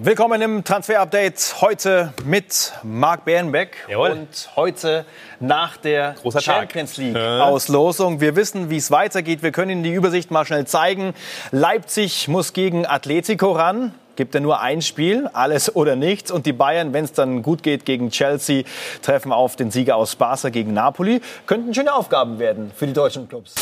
Willkommen 0.00 0.40
im 0.42 0.62
Transfer-Update. 0.62 1.56
Heute 1.60 2.12
mit 2.24 2.72
Marc 2.84 3.24
Bärenbeck. 3.24 3.84
Jawohl. 3.88 4.10
Und 4.10 4.50
heute 4.54 5.04
nach 5.40 5.76
der 5.76 6.14
Großer. 6.22 6.40
Champions 6.40 6.98
League-Auslosung. 6.98 8.20
Wir 8.20 8.36
wissen, 8.36 8.70
wie 8.70 8.76
es 8.76 8.92
weitergeht. 8.92 9.42
Wir 9.42 9.50
können 9.50 9.72
Ihnen 9.72 9.82
die 9.82 9.92
Übersicht 9.92 10.30
mal 10.30 10.44
schnell 10.44 10.68
zeigen. 10.68 11.14
Leipzig 11.50 12.28
muss 12.28 12.52
gegen 12.52 12.86
Atletico 12.86 13.50
ran. 13.50 13.92
Gibt 14.14 14.34
ja 14.34 14.40
nur 14.40 14.60
ein 14.60 14.82
Spiel, 14.82 15.28
alles 15.32 15.74
oder 15.74 15.96
nichts. 15.96 16.30
Und 16.30 16.46
die 16.46 16.52
Bayern, 16.52 16.92
wenn 16.92 17.04
es 17.04 17.12
dann 17.12 17.42
gut 17.42 17.64
geht, 17.64 17.84
gegen 17.84 18.10
Chelsea, 18.10 18.62
treffen 19.02 19.32
auf 19.32 19.56
den 19.56 19.72
Sieger 19.72 19.96
aus 19.96 20.14
Barca 20.14 20.50
gegen 20.50 20.74
Napoli. 20.74 21.20
Könnten 21.46 21.74
schöne 21.74 21.92
Aufgaben 21.92 22.38
werden 22.38 22.70
für 22.72 22.86
die 22.86 22.92
deutschen 22.92 23.28
Clubs. 23.28 23.56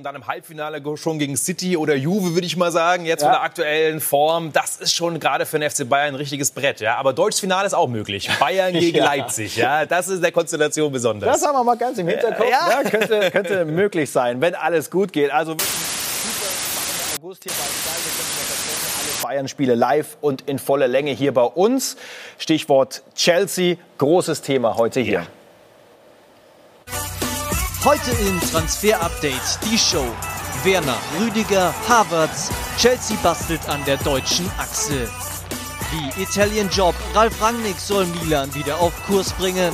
Und 0.00 0.04
dann 0.04 0.14
im 0.16 0.26
Halbfinale 0.26 0.80
schon 0.96 1.18
gegen 1.18 1.36
City 1.36 1.76
oder 1.76 1.94
Juve, 1.94 2.32
würde 2.32 2.46
ich 2.46 2.56
mal 2.56 2.72
sagen, 2.72 3.04
jetzt 3.04 3.20
Ja. 3.20 3.28
mit 3.28 3.34
der 3.36 3.42
aktuellen 3.42 4.00
Form. 4.00 4.50
Das 4.50 4.78
ist 4.78 4.94
schon 4.94 5.20
gerade 5.20 5.44
für 5.44 5.58
den 5.58 5.68
FC 5.70 5.86
Bayern 5.86 6.14
ein 6.14 6.14
richtiges 6.14 6.52
Brett. 6.52 6.80
Ja? 6.80 6.96
Aber 6.96 7.12
deutsches 7.12 7.40
Finale 7.40 7.66
ist 7.66 7.74
auch 7.74 7.86
möglich. 7.86 8.30
Bayern 8.40 8.72
gegen 8.80 8.96
Ja. 8.96 9.04
Leipzig. 9.04 9.56
Ja? 9.56 9.84
Das 9.84 10.08
ist 10.08 10.22
der 10.22 10.32
Konstellation 10.32 10.90
besonders. 10.90 11.30
Das 11.38 11.46
haben 11.46 11.54
wir 11.54 11.64
mal 11.64 11.76
ganz 11.76 11.98
im 11.98 12.08
Hinterkopf. 12.08 12.48
Ja. 12.50 12.80
Ja. 12.82 12.88
könnte, 12.88 13.30
könnte 13.30 13.64
möglich 13.66 14.10
sein, 14.10 14.40
wenn 14.40 14.54
alles 14.54 14.90
gut 14.90 15.12
geht. 15.12 15.30
Also 15.32 15.54
August 17.18 17.42
hier 17.44 17.52
bei 17.52 17.58
alle 19.28 19.34
Bayern-Spiele 19.34 19.74
live 19.74 20.16
und 20.22 20.48
in 20.48 20.58
voller 20.58 20.88
Länge 20.88 21.10
hier 21.10 21.34
bei 21.34 21.42
uns. 21.44 21.98
Stichwort 22.38 23.02
Chelsea, 23.14 23.76
großes 23.98 24.40
Thema 24.40 24.78
heute 24.78 25.00
hier. 25.00 25.26
Heute 27.82 28.10
im 28.28 28.38
Transfer 28.40 29.00
Update 29.00 29.58
die 29.64 29.78
Show. 29.78 30.04
Werner, 30.64 30.98
Rüdiger, 31.18 31.72
Havertz, 31.88 32.50
Chelsea 32.76 33.16
bastelt 33.22 33.66
an 33.70 33.82
der 33.86 33.96
deutschen 33.96 34.46
Achse. 34.58 35.08
Wie 35.90 36.22
Italien 36.22 36.68
Job, 36.68 36.94
Ralf 37.14 37.40
Rangnick 37.40 37.78
soll 37.78 38.04
Milan 38.04 38.54
wieder 38.54 38.78
auf 38.78 38.92
Kurs 39.06 39.32
bringen. 39.32 39.72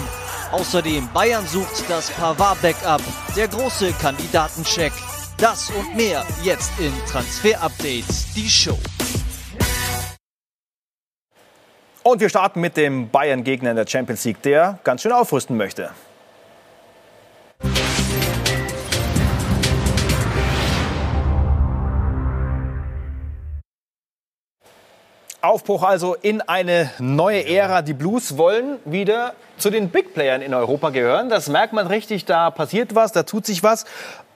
Außerdem 0.53 1.09
Bayern 1.13 1.45
sucht 1.49 1.83
das 1.89 2.11
Pavard 2.11 2.63
Backup, 2.63 3.03
der 3.37 3.49
große 3.49 3.93
Kandidatencheck. 3.95 4.93
Das 5.37 5.71
und 5.71 5.97
mehr 5.97 6.25
jetzt 6.45 6.71
in 6.79 6.93
Transfer 7.11 7.61
Update 7.61 8.05
die 8.37 8.49
Show. 8.49 8.79
Und 12.05 12.21
wir 12.21 12.29
starten 12.29 12.61
mit 12.61 12.77
dem 12.77 13.11
Bayern-Gegner 13.11 13.71
in 13.71 13.77
der 13.77 13.87
Champions 13.89 14.25
League, 14.25 14.43
der 14.43 14.79
ganz 14.85 15.03
schön 15.03 15.11
aufrüsten 15.11 15.57
möchte. 15.57 15.91
Aufbruch 25.47 25.85
also 25.85 26.15
in 26.15 26.41
eine 26.41 26.91
neue 26.99 27.47
Ära. 27.47 27.83
Die 27.83 27.95
Blues 27.95 28.37
wollen 28.37 28.79
wieder 28.85 29.35
zu 29.59 29.71
den 29.71 29.89
Big 29.91 30.15
Playern 30.15 30.43
in 30.43 30.55
Europa 30.55 30.91
gehören. 30.91 31.29
Das 31.29 31.49
merkt 31.49 31.73
man 31.73 31.87
richtig, 31.87 32.25
da 32.25 32.51
passiert 32.51 32.95
was, 32.95 33.13
da 33.13 33.23
tut 33.23 33.47
sich 33.47 33.63
was. 33.63 33.85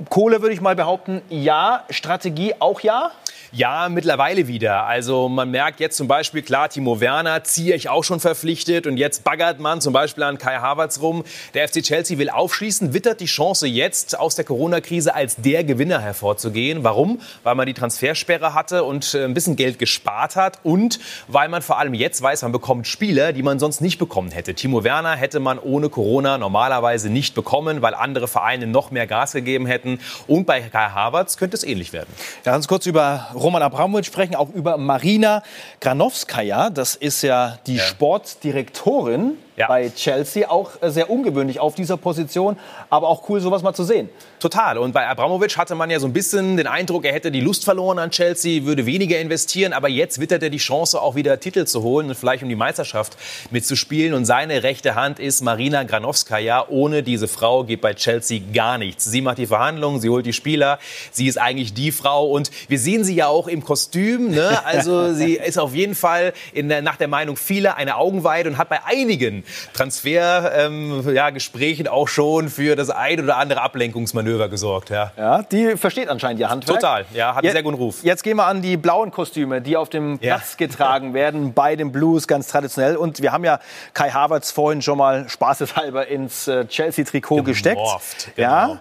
Kohle 0.09 0.41
würde 0.41 0.55
ich 0.55 0.61
mal 0.61 0.77
behaupten, 0.77 1.21
ja. 1.29 1.85
Strategie 1.91 2.55
auch 2.59 2.81
ja. 2.81 3.11
Ja, 3.53 3.89
mittlerweile 3.89 4.47
wieder. 4.47 4.85
Also 4.85 5.29
man 5.29 5.51
merkt 5.51 5.81
jetzt 5.81 5.97
zum 5.97 6.07
Beispiel, 6.07 6.43
klar, 6.43 6.69
Timo 6.69 7.01
Werner 7.01 7.43
ziehe 7.43 7.75
ich 7.75 7.89
auch 7.89 8.05
schon 8.05 8.21
verpflichtet 8.21 8.87
und 8.87 8.97
jetzt 8.97 9.25
baggert 9.25 9.59
man 9.59 9.81
zum 9.81 9.93
Beispiel 9.93 10.23
an 10.23 10.39
Kai 10.39 10.59
Havertz 10.59 11.01
rum. 11.01 11.25
Der 11.55 11.67
FC 11.67 11.83
Chelsea 11.83 12.17
will 12.19 12.31
aufschließen, 12.31 12.95
wittert 12.95 13.21
die 13.21 13.27
Chance 13.27 13.67
jetzt 13.67 14.17
aus 14.17 14.37
der 14.37 14.45
Corona-Krise 14.45 15.17
als 15.17 15.35
der 15.35 15.65
Gewinner 15.65 16.01
hervorzugehen. 16.01 16.85
Warum? 16.85 17.21
Weil 17.43 17.57
man 17.57 17.67
die 17.67 17.75
Transfersperre 17.75 18.55
hatte 18.55 18.85
und 18.85 19.15
äh, 19.15 19.25
ein 19.25 19.35
bisschen 19.35 19.57
Geld 19.57 19.81
gespart 19.81 20.37
hat 20.37 20.61
und 20.63 21.01
weil 21.27 21.49
man 21.49 21.61
vor 21.61 21.79
allem 21.81 21.95
jetzt 21.95 22.23
weiß, 22.23 22.43
man 22.43 22.53
bekommt 22.53 22.87
Spieler, 22.87 23.33
die 23.33 23.43
man 23.43 23.59
sonst 23.59 23.81
nicht 23.81 23.99
bekommen 23.99 24.31
hätte. 24.31 24.55
Timo 24.55 24.85
Werner 24.85 25.10
hätte 25.15 25.41
man 25.41 25.59
ohne 25.59 25.89
Corona 25.89 26.39
normalerweise 26.39 27.11
nicht 27.11 27.35
bekommen, 27.35 27.83
weil 27.83 27.95
andere 27.95 28.29
Vereine 28.29 28.67
noch 28.67 28.91
mehr 28.91 29.07
Gas 29.07 29.33
gegeben 29.33 29.67
hätten. 29.67 30.01
Und 30.27 30.47
bei 30.47 30.61
Kai 30.61 30.89
Havertz 30.89 31.37
könnte 31.37 31.57
es 31.57 31.65
ähnlich 31.65 31.93
werden. 31.93 32.09
Ja, 32.45 32.55
uns 32.57 32.69
kurz 32.69 32.87
über 32.87 33.29
Roman 33.35 33.63
Abramowitsch 33.63 34.07
sprechen, 34.07 34.35
auch 34.35 34.51
über 34.51 34.77
Marina 34.77 35.43
Granowskaja. 35.81 36.71
Das 36.71 36.95
ist 36.97 37.23
ja 37.23 37.59
die 37.67 37.79
Sportdirektorin 37.79 39.37
Ja. 39.61 39.69
bei 39.69 39.91
Chelsea. 39.91 40.49
Auch 40.49 40.71
äh, 40.81 40.91
sehr 40.91 41.11
ungewöhnlich 41.11 41.61
auf 41.61 41.75
dieser 41.75 41.97
Position, 41.97 42.59
aber 42.89 43.09
auch 43.09 43.29
cool, 43.29 43.41
sowas 43.41 43.63
mal 43.63 43.75
zu 43.75 43.85
sehen. 43.85 44.09
Total. 44.41 44.79
Und 44.79 44.93
bei 44.93 45.07
Abramovic 45.07 45.57
hatte 45.59 45.75
man 45.75 45.91
ja 45.91 46.01
so 46.01 46.07
ein 46.07 46.15
bisschen 46.15 46.57
den 46.57 46.67
Eindruck, 46.67 47.05
er 47.05 47.13
hätte 47.13 47.31
die 47.31 47.41
Lust 47.41 47.65
verloren 47.65 47.99
an 47.99 48.11
Chelsea, 48.11 48.65
würde 48.65 48.87
weniger 48.87 49.19
investieren. 49.19 49.75
Aber 49.75 49.89
jetzt 49.89 50.19
wittert 50.19 50.43
er 50.43 50.49
die 50.49 50.59
Chance, 50.59 51.01
auch 51.01 51.15
wieder 51.15 51.39
Titel 51.41 51.67
zu 51.67 51.83
holen 51.83 52.09
und 52.09 52.15
vielleicht 52.15 52.43
um 52.43 52.49
die 52.49 52.57
Meisterschaft 52.57 53.19
mitzuspielen. 53.51 54.15
Und 54.15 54.25
seine 54.25 54.63
rechte 54.63 54.95
Hand 54.95 55.19
ist 55.19 55.43
Marina 55.43 55.83
Granowskaja. 55.83 56.67
Ohne 56.69 57.03
diese 57.03 57.29
Frau 57.29 57.65
geht 57.65 57.83
bei 57.83 57.93
Chelsea 57.93 58.41
gar 58.55 58.79
nichts. 58.79 59.05
Sie 59.05 59.21
macht 59.21 59.37
die 59.37 59.47
Verhandlungen, 59.47 60.01
sie 60.01 60.09
holt 60.09 60.25
die 60.25 60.33
Spieler. 60.33 60.79
Sie 61.13 61.27
ist 61.27 61.37
eigentlich 61.37 61.75
die 61.75 61.93
Frau. 61.93 62.31
Und 62.31 62.51
wir 62.69 62.79
sehen 62.79 63.05
sie 63.05 63.15
ja 63.15 63.27
auch 63.27 63.47
im 63.47 63.63
Kostüm. 63.63 64.31
Ne? 64.31 64.65
Also 64.65 65.13
sie 65.13 65.35
ist 65.45 65.59
auf 65.59 65.75
jeden 65.75 65.95
Fall 65.95 66.33
in 66.55 66.71
der, 66.71 66.81
nach 66.81 66.97
der 66.97 67.09
Meinung 67.09 67.37
vieler 67.37 67.77
eine 67.77 67.97
Augenweide 67.97 68.49
und 68.49 68.57
hat 68.57 68.71
bei 68.71 68.85
einigen 68.85 69.45
Transfergesprächen 69.73 71.87
ähm, 71.87 71.87
ja, 71.87 71.93
auch 71.93 72.09
schon 72.09 72.49
für 72.49 72.77
das 72.77 72.91
ein 72.91 73.21
oder 73.23 73.37
andere 73.37 73.63
Ablenkungsmanöver 73.63 74.49
gesorgt. 74.49 74.91
Ja. 74.91 75.13
Ja, 75.17 75.43
die 75.43 75.77
versteht 75.77 76.09
anscheinend 76.09 76.41
ihr 76.41 76.51
Handwerk. 76.51 76.81
Total, 76.81 77.05
ja, 77.13 77.35
hat 77.35 77.45
einen 77.45 77.53
sehr 77.53 77.63
guten 77.63 77.77
Ruf. 77.77 78.03
Jetzt 78.03 78.23
gehen 78.23 78.37
wir 78.37 78.47
an 78.47 78.63
die 78.63 78.77
blauen 78.77 79.11
Kostüme, 79.11 79.61
die 79.61 79.77
auf 79.77 79.89
dem 79.89 80.19
Ja. 80.21 80.37
Platz 80.37 80.57
getragen 80.57 81.15
werden 81.21 81.53
bei 81.53 81.77
den 81.77 81.93
Blues, 81.93 82.27
ganz 82.27 82.49
traditionell. 82.49 82.97
Und 82.97 83.23
wir 83.23 83.33
haben 83.33 83.45
ja 83.45 83.61
Kai 83.95 84.11
Havertz 84.11 84.51
vorhin 84.51 84.83
schon 84.83 84.99
mal 84.99 85.29
spaßeshalber 85.29 86.07
ins 86.09 86.49
äh, 86.49 86.67
Chelsea-Trikot 86.67 87.43
gesteckt. 87.43 87.77
Gemorpht, 87.77 88.29
Ja. 88.37 88.81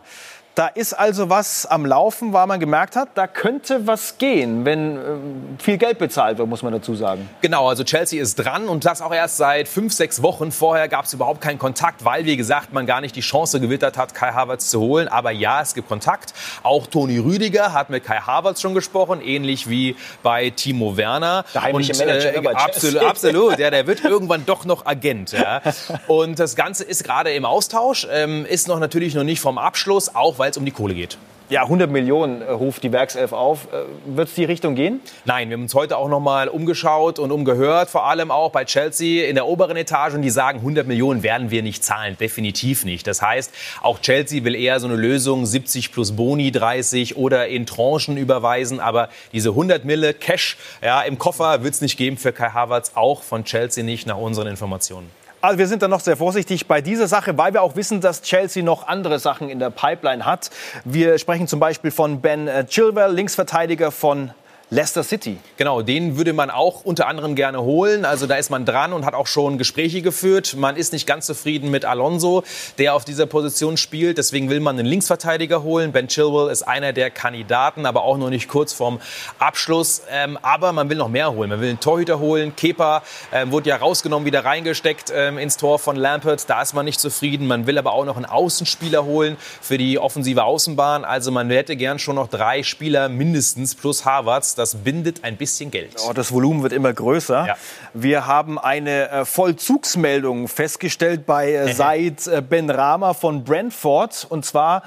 Da 0.56 0.68
ist 0.68 0.94
also 0.94 1.30
was 1.30 1.66
am 1.66 1.86
Laufen, 1.86 2.34
weil 2.34 2.46
man 2.48 2.60
gemerkt 2.60 2.96
hat, 2.96 3.10
da 3.16 3.28
könnte 3.28 3.88
was 3.88 4.18
gehen, 4.18 4.66
wenn 4.66 4.98
ähm, 4.98 5.58
viel 5.58 5.78
Geld 5.78 6.00
bezahlt 6.00 6.38
wird, 6.38 6.50
muss 6.50 6.64
man 6.64 6.74
dazu 6.74 6.96
sagen. 6.96 7.30
Genau, 7.42 7.70
also 7.70 7.84
Chelsea 7.84 8.22
ist 8.22 8.36
dran 8.36 8.68
und 8.68 8.84
das 8.84 9.02
auch 9.02 9.14
erst 9.14 9.38
seit 9.38 9.68
fünf, 9.68 9.94
sechs 9.94 10.22
Wochen. 10.22 10.52
Vorher 10.52 10.90
gab 10.90 11.06
es 11.06 11.14
überhaupt 11.14 11.40
keinen 11.40 11.60
Kontakt, 11.60 12.04
weil, 12.04 12.26
wie 12.26 12.36
gesagt, 12.36 12.74
man 12.74 12.86
gar 12.86 13.00
nicht 13.00 13.16
die 13.16 13.22
Chance 13.22 13.62
gewittert 13.62 13.98
hat, 13.98 14.14
Kai 14.14 14.34
Havertz 14.34 14.70
zu 14.70 14.82
holen. 14.82 15.08
Aber 15.08 15.32
ja, 15.32 15.62
es 15.62 15.74
gibt 15.76 15.88
Kontakt. 15.88 16.34
Auch 16.64 16.88
Toni 16.88 17.20
Rüdiger 17.20 17.72
hat 17.72 17.90
mit 17.90 18.04
Kai 18.04 18.20
Havertz 18.20 18.60
schon 18.60 18.74
gesprochen, 18.74 19.22
ähnlich 19.22 19.70
wie 19.70 19.96
bei 20.24 20.50
Timo 20.50 20.98
Werner. 20.98 21.46
Der 21.54 21.62
heimliche 21.62 21.94
und, 21.94 22.02
äh, 22.02 22.06
Manager 22.06 22.32
ne, 22.32 22.42
bei 22.42 22.56
absolut, 22.56 23.04
absolut. 23.04 23.60
Ja, 23.60 23.70
der 23.70 23.88
wird 23.88 24.04
irgendwann 24.04 24.46
doch 24.46 24.66
noch 24.66 24.86
Agent. 24.86 25.32
Ja. 25.32 25.62
Und 26.08 26.40
das 26.40 26.56
Ganze 26.56 26.84
ist 26.84 27.04
gerade 27.04 27.32
im 27.32 27.46
Austausch, 27.46 28.08
ähm, 28.12 28.46
ist 28.46 28.68
noch 28.68 28.80
natürlich 28.80 29.14
noch 29.16 29.24
nicht 29.24 29.40
vom 29.40 29.58
Abschluss, 29.58 30.16
auch 30.16 30.39
weil 30.40 30.52
es 30.52 30.58
um 30.58 30.66
die 30.66 30.72
Kohle 30.72 30.94
geht. 30.94 31.18
Ja, 31.50 31.64
100 31.64 31.90
Millionen 31.90 32.44
äh, 32.44 32.52
ruft 32.52 32.84
die 32.84 32.92
Werkself 32.92 33.34
auf. 33.34 33.70
Äh, 33.74 34.16
Wird 34.16 34.28
es 34.28 34.36
die 34.36 34.44
Richtung 34.44 34.76
gehen? 34.76 35.02
Nein, 35.26 35.50
wir 35.50 35.56
haben 35.56 35.64
uns 35.64 35.74
heute 35.74 35.98
auch 35.98 36.08
noch 36.08 36.20
mal 36.20 36.48
umgeschaut 36.48 37.18
und 37.18 37.32
umgehört, 37.32 37.90
vor 37.90 38.06
allem 38.06 38.30
auch 38.30 38.52
bei 38.52 38.66
Chelsea 38.66 39.28
in 39.28 39.34
der 39.34 39.48
oberen 39.48 39.76
Etage. 39.76 40.14
Und 40.14 40.22
die 40.22 40.30
sagen, 40.30 40.60
100 40.60 40.86
Millionen 40.86 41.24
werden 41.24 41.50
wir 41.50 41.64
nicht 41.64 41.84
zahlen, 41.84 42.16
definitiv 42.20 42.86
nicht. 42.86 43.08
Das 43.08 43.24
heißt, 43.24 43.52
auch 43.82 44.00
Chelsea 44.00 44.44
will 44.44 44.54
eher 44.54 44.80
so 44.80 44.86
eine 44.86 44.96
Lösung, 44.96 45.48
70 45.48 45.92
plus 45.92 46.12
Boni, 46.12 46.52
30 46.52 47.18
oder 47.18 47.48
in 47.48 47.66
Tranchen 47.66 48.18
überweisen. 48.18 48.80
Aber 48.80 49.10
diese 49.34 49.50
100 49.50 49.86
Mille 49.86 50.14
Cash 50.14 50.56
ja, 50.84 51.02
im 51.02 51.18
Koffer 51.18 51.64
wird 51.64 51.74
es 51.74 51.82
nicht 51.82 51.98
geben 51.98 52.18
für 52.18 52.32
Kai 52.32 52.52
Havertz, 52.52 52.92
auch 52.94 53.24
von 53.24 53.44
Chelsea 53.44 53.84
nicht, 53.84 54.06
nach 54.06 54.18
unseren 54.18 54.46
Informationen. 54.46 55.10
Also 55.42 55.58
wir 55.58 55.68
sind 55.68 55.82
da 55.82 55.88
noch 55.88 56.02
sehr 56.02 56.18
vorsichtig 56.18 56.68
bei 56.68 56.82
dieser 56.82 57.08
Sache, 57.08 57.38
weil 57.38 57.54
wir 57.54 57.62
auch 57.62 57.78
wissen, 57.78 58.02
dass 58.02 58.24
Chelsea 58.24 58.62
noch 58.62 58.88
andere 58.88 59.20
Sachen 59.20 59.50
in 59.50 59.60
der 59.60 59.70
Pipeline 59.70 60.26
hat. 60.26 60.50
Wir 60.84 61.18
sprechen 61.18 61.48
zum 61.48 61.62
Beispiel 61.62 61.92
von 61.92 62.20
Ben 62.20 62.50
äh, 62.50 62.66
Chilwell, 62.66 63.14
Linksverteidiger 63.14 63.92
von 63.92 64.32
Leicester 64.72 65.02
City. 65.02 65.38
Genau, 65.58 65.82
den 65.82 66.16
würde 66.16 66.32
man 66.32 66.52
auch 66.52 66.84
unter 66.84 67.08
anderem 67.08 67.34
gerne 67.34 67.64
holen. 67.64 68.06
Also 68.06 68.28
da 68.28 68.36
ist 68.36 68.52
man 68.52 68.66
dran 68.66 68.94
und 68.94 69.04
hat 69.04 69.16
auch 69.16 69.26
schon 69.26 69.58
Gespräche 69.58 70.04
geführt. 70.04 70.56
Man 70.56 70.76
ist 70.76 70.94
nicht 70.94 71.08
ganz 71.08 71.26
zufrieden 71.26 71.72
mit 71.72 71.86
Alonso, 71.86 72.44
der 72.78 72.94
auf 72.94 73.04
dieser 73.04 73.26
Position 73.26 73.78
spielt. 73.78 74.20
Deswegen 74.20 74.48
will 74.52 74.60
man 74.60 74.78
einen 74.78 74.88
Linksverteidiger 74.88 75.64
holen. 75.64 75.92
Ben 75.92 76.08
Chilwell 76.08 76.52
ist 76.52 76.62
einer 76.62 76.94
der 76.94 77.10
Kandidaten, 77.10 77.88
aber 77.88 78.04
auch 78.04 78.18
noch 78.18 78.30
nicht 78.30 78.48
kurz 78.48 78.72
vorm 78.72 79.00
Abschluss. 79.40 80.04
Ähm, 80.12 80.38
aber 80.44 80.72
man 80.72 80.88
will 80.88 80.98
noch 80.98 81.10
mehr 81.10 81.34
holen. 81.34 81.50
Man 81.50 81.62
will 81.62 81.70
einen 81.70 81.80
Torhüter 81.80 82.20
holen. 82.20 82.56
Kepa 82.56 83.02
ähm, 83.34 83.52
wurde 83.52 83.70
ja 83.70 83.78
rausgenommen, 83.78 84.28
wieder 84.28 84.46
reingesteckt 84.46 85.12
ähm, 85.12 85.40
ins 85.40 85.58
Tor 85.58 85.80
von 85.80 85.96
Lampert. 85.96 86.48
Da 86.48 86.62
ist 86.62 86.76
man 86.76 86.86
nicht 86.86 87.00
zufrieden. 87.00 87.48
Man 87.48 87.66
will 87.66 87.80
aber 87.80 87.94
auch 87.94 88.06
noch 88.06 88.18
einen 88.18 88.28
Außenspieler 88.28 89.04
holen 89.04 89.36
für 89.62 89.80
die 89.80 89.98
offensive 89.98 90.44
Außenbahn. 90.44 91.06
Also 91.06 91.32
man 91.32 91.50
hätte 91.50 91.76
gern 91.76 91.98
schon 91.98 92.18
noch 92.18 92.28
drei 92.28 92.62
Spieler 92.62 93.10
mindestens 93.10 93.74
plus 93.74 94.06
Harvards. 94.06 94.59
Das 94.60 94.76
bindet 94.76 95.24
ein 95.24 95.38
bisschen 95.38 95.72
Geld. 95.72 95.96
Oh, 96.06 96.12
das 96.12 96.34
Volumen 96.34 96.64
wird 96.64 96.74
immer 96.74 96.92
größer. 96.92 97.48
Ja. 97.48 97.58
Wir 97.94 98.28
haben 98.28 98.60
eine 98.60 99.10
äh, 99.10 99.26
Vollzugsmeldung 99.26 100.50
festgestellt 100.50 101.26
bei 101.26 101.54
äh, 101.54 101.74
Said 101.74 102.28
äh, 102.28 102.42
Ben 102.42 102.70
Rama 102.70 103.14
von 103.14 103.46
Brentford. 103.46 104.28
Und 104.30 104.46
zwar 104.46 104.84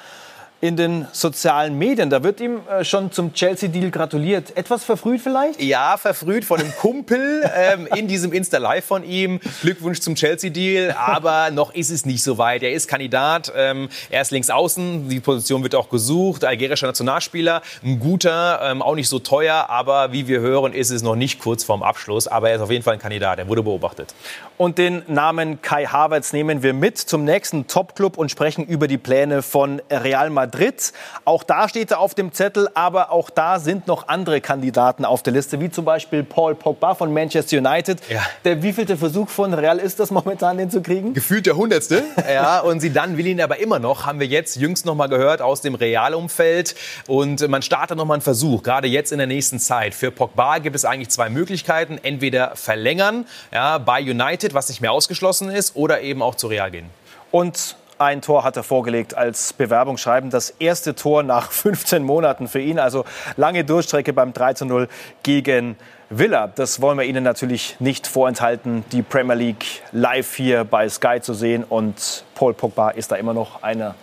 in 0.63 0.77
den 0.77 1.09
sozialen 1.11 1.77
Medien. 1.77 2.09
Da 2.09 2.23
wird 2.23 2.41
ihm 2.41 2.61
äh, 2.69 2.85
schon 2.85 3.11
zum 3.11 3.35
Chelsea-Deal 3.35 3.91
gratuliert. 3.91 4.57
Etwas 4.57 4.85
verfrüht 4.85 5.21
vielleicht? 5.21 5.61
Ja, 5.61 5.97
verfrüht 5.97 6.45
von 6.45 6.61
einem 6.61 6.73
Kumpel 6.77 7.43
ähm, 7.53 7.89
in 7.97 8.07
diesem 8.07 8.33
Insta-Live 8.33 8.85
von 8.85 9.03
ihm. 9.03 9.41
Glückwunsch 9.61 9.99
zum 9.99 10.15
Chelsea-Deal, 10.15 10.93
aber 10.97 11.51
noch 11.51 11.75
ist 11.75 11.91
es 11.91 12.07
nicht 12.07 12.23
so 12.23 12.39
weit. 12.39 12.63
Er 12.63 12.71
ist 12.71 12.87
Kandidat, 12.87 13.53
ähm, 13.57 13.89
er 14.09 14.23
ist 14.23 14.31
links 14.31 14.51
außen, 14.51 15.09
die 15.09 15.19
Position 15.19 15.65
wird 15.65 15.75
auch 15.75 15.89
gesucht, 15.89 16.45
algerischer 16.45 16.87
Nationalspieler, 16.87 17.61
ein 17.83 17.99
guter, 17.99 18.61
ähm, 18.63 18.83
auch 18.83 18.95
nicht 18.95 19.09
so 19.09 19.19
teuer, 19.19 19.67
aber 19.69 20.13
wie 20.13 20.29
wir 20.29 20.39
hören, 20.39 20.75
ist 20.75 20.91
es 20.91 21.03
noch 21.03 21.17
nicht 21.17 21.41
kurz 21.41 21.65
vorm 21.65 21.83
Abschluss. 21.83 22.29
Aber 22.29 22.51
er 22.51 22.57
ist 22.57 22.63
auf 22.63 22.71
jeden 22.71 22.85
Fall 22.85 22.95
ein 22.95 23.01
Kandidat, 23.01 23.41
er 23.41 23.49
wurde 23.49 23.65
beobachtet. 23.65 24.15
Und 24.59 24.79
den 24.79 25.03
Namen 25.09 25.63
Kai 25.63 25.87
Havertz 25.87 26.33
nehmen 26.33 26.63
wir 26.63 26.73
mit 26.73 26.99
zum 26.99 27.25
nächsten 27.25 27.67
Top-Club 27.67 28.19
und 28.19 28.31
sprechen 28.31 28.65
über 28.67 28.87
die 28.87 28.99
Pläne 28.99 29.43
von 29.43 29.81
Real 29.91 30.31
Madrid. 30.31 30.93
Auch 31.25 31.43
da 31.43 31.69
steht 31.69 31.91
er 31.91 32.01
auf 32.01 32.15
dem 32.15 32.33
Zettel, 32.33 32.69
aber 32.75 33.11
auch 33.11 33.31
da 33.31 33.59
sind 33.59 33.87
noch 33.87 34.09
andere 34.09 34.41
Kandidaten 34.41 35.05
auf 35.05 35.23
der 35.23 35.33
Liste, 35.33 35.61
wie 35.61 35.71
zum 35.71 35.85
Beispiel 35.85 36.23
Paul 36.23 36.55
Pogba 36.55 36.95
von 36.95 37.13
Manchester 37.13 37.59
United. 37.59 37.99
Ja. 38.09 38.21
Der 38.45 38.63
wievielte 38.63 38.97
Versuch 38.97 39.29
von 39.29 39.55
Real 39.55 39.79
ist 39.79 39.99
das 39.99 40.11
momentan, 40.11 40.59
den 40.59 40.71
zu 40.71 40.83
kriegen? 40.83 41.15
Gefühlt 41.15 41.47
der 41.47 41.57
hundertste. 41.57 42.03
ja, 42.33 42.61
und 42.61 42.81
sie 42.81 42.93
dann 42.93 43.17
will 43.17 43.27
ihn 43.27 43.41
aber 43.41 43.59
immer 43.59 43.79
noch, 43.79 44.07
haben 44.07 44.21
wir 44.21 44.27
jetzt 44.27 44.57
jüngst 44.57 44.87
noch 44.87 44.95
mal 44.95 45.09
gehört 45.09 45.43
aus 45.43 45.61
dem 45.61 45.75
Realumfeld. 45.75 46.75
Und 47.07 47.47
man 47.49 47.63
startet 47.63 47.97
noch 47.97 48.05
mal 48.05 48.15
einen 48.15 48.23
Versuch, 48.23 48.63
gerade 48.63 48.87
jetzt 48.87 49.13
in 49.13 49.19
der 49.19 49.27
nächsten 49.27 49.59
Zeit. 49.59 49.95
Für 49.95 50.11
Pogba 50.11 50.59
gibt 50.59 50.77
es 50.77 50.85
eigentlich 50.85 51.11
zwei 51.11 51.31
Möglichkeiten. 51.31 51.99
Entweder 52.03 52.55
verlängern 52.55 53.27
ja, 53.53 53.79
bei 53.79 54.01
United, 54.03 54.42
was 54.55 54.69
nicht 54.69 54.81
mehr 54.81 54.93
ausgeschlossen 54.93 55.51
ist, 55.51 55.77
oder 55.77 56.01
eben 56.01 56.23
auch 56.23 56.35
zu 56.35 56.49
Real 56.49 56.71
gehen. 56.71 56.91
Und 57.31 57.77
ein 57.99 58.21
Tor 58.21 58.43
hat 58.43 58.57
er 58.57 58.63
vorgelegt 58.65 59.17
als 59.17 59.53
Bewerbungsschreiben. 59.53 60.31
Das 60.31 60.51
erste 60.59 60.95
Tor 60.95 61.23
nach 61.23 61.53
15 61.53 62.03
Monaten 62.03 62.49
für 62.49 62.61
ihn. 62.61 62.79
Also 62.79 63.05
lange 63.37 63.65
Durchstrecke 63.65 64.13
beim 64.13 64.33
3 64.33 64.55
zu 64.55 64.65
0 64.67 64.89
gegen 65.23 65.77
Villa. 66.11 66.49
Das 66.49 66.83
wollen 66.83 66.99
wir 66.99 67.05
Ihnen 67.05 67.25
natürlich 67.25 67.77
nicht 67.79 68.07
vorenthalten, 68.07 68.85
die 68.93 69.03
Premier 69.03 69.35
League 69.35 69.83
live 69.93 70.35
hier 70.35 70.65
bei 70.65 70.89
Sky 70.89 71.21
zu 71.21 71.33
sehen. 71.33 71.65
Und 71.65 72.25
Paul 72.35 72.55
Pogba 72.55 72.91
ist 72.91 73.13
da 73.13 73.17
immer 73.17 73.35
noch 73.35 73.63
einer 73.63 73.95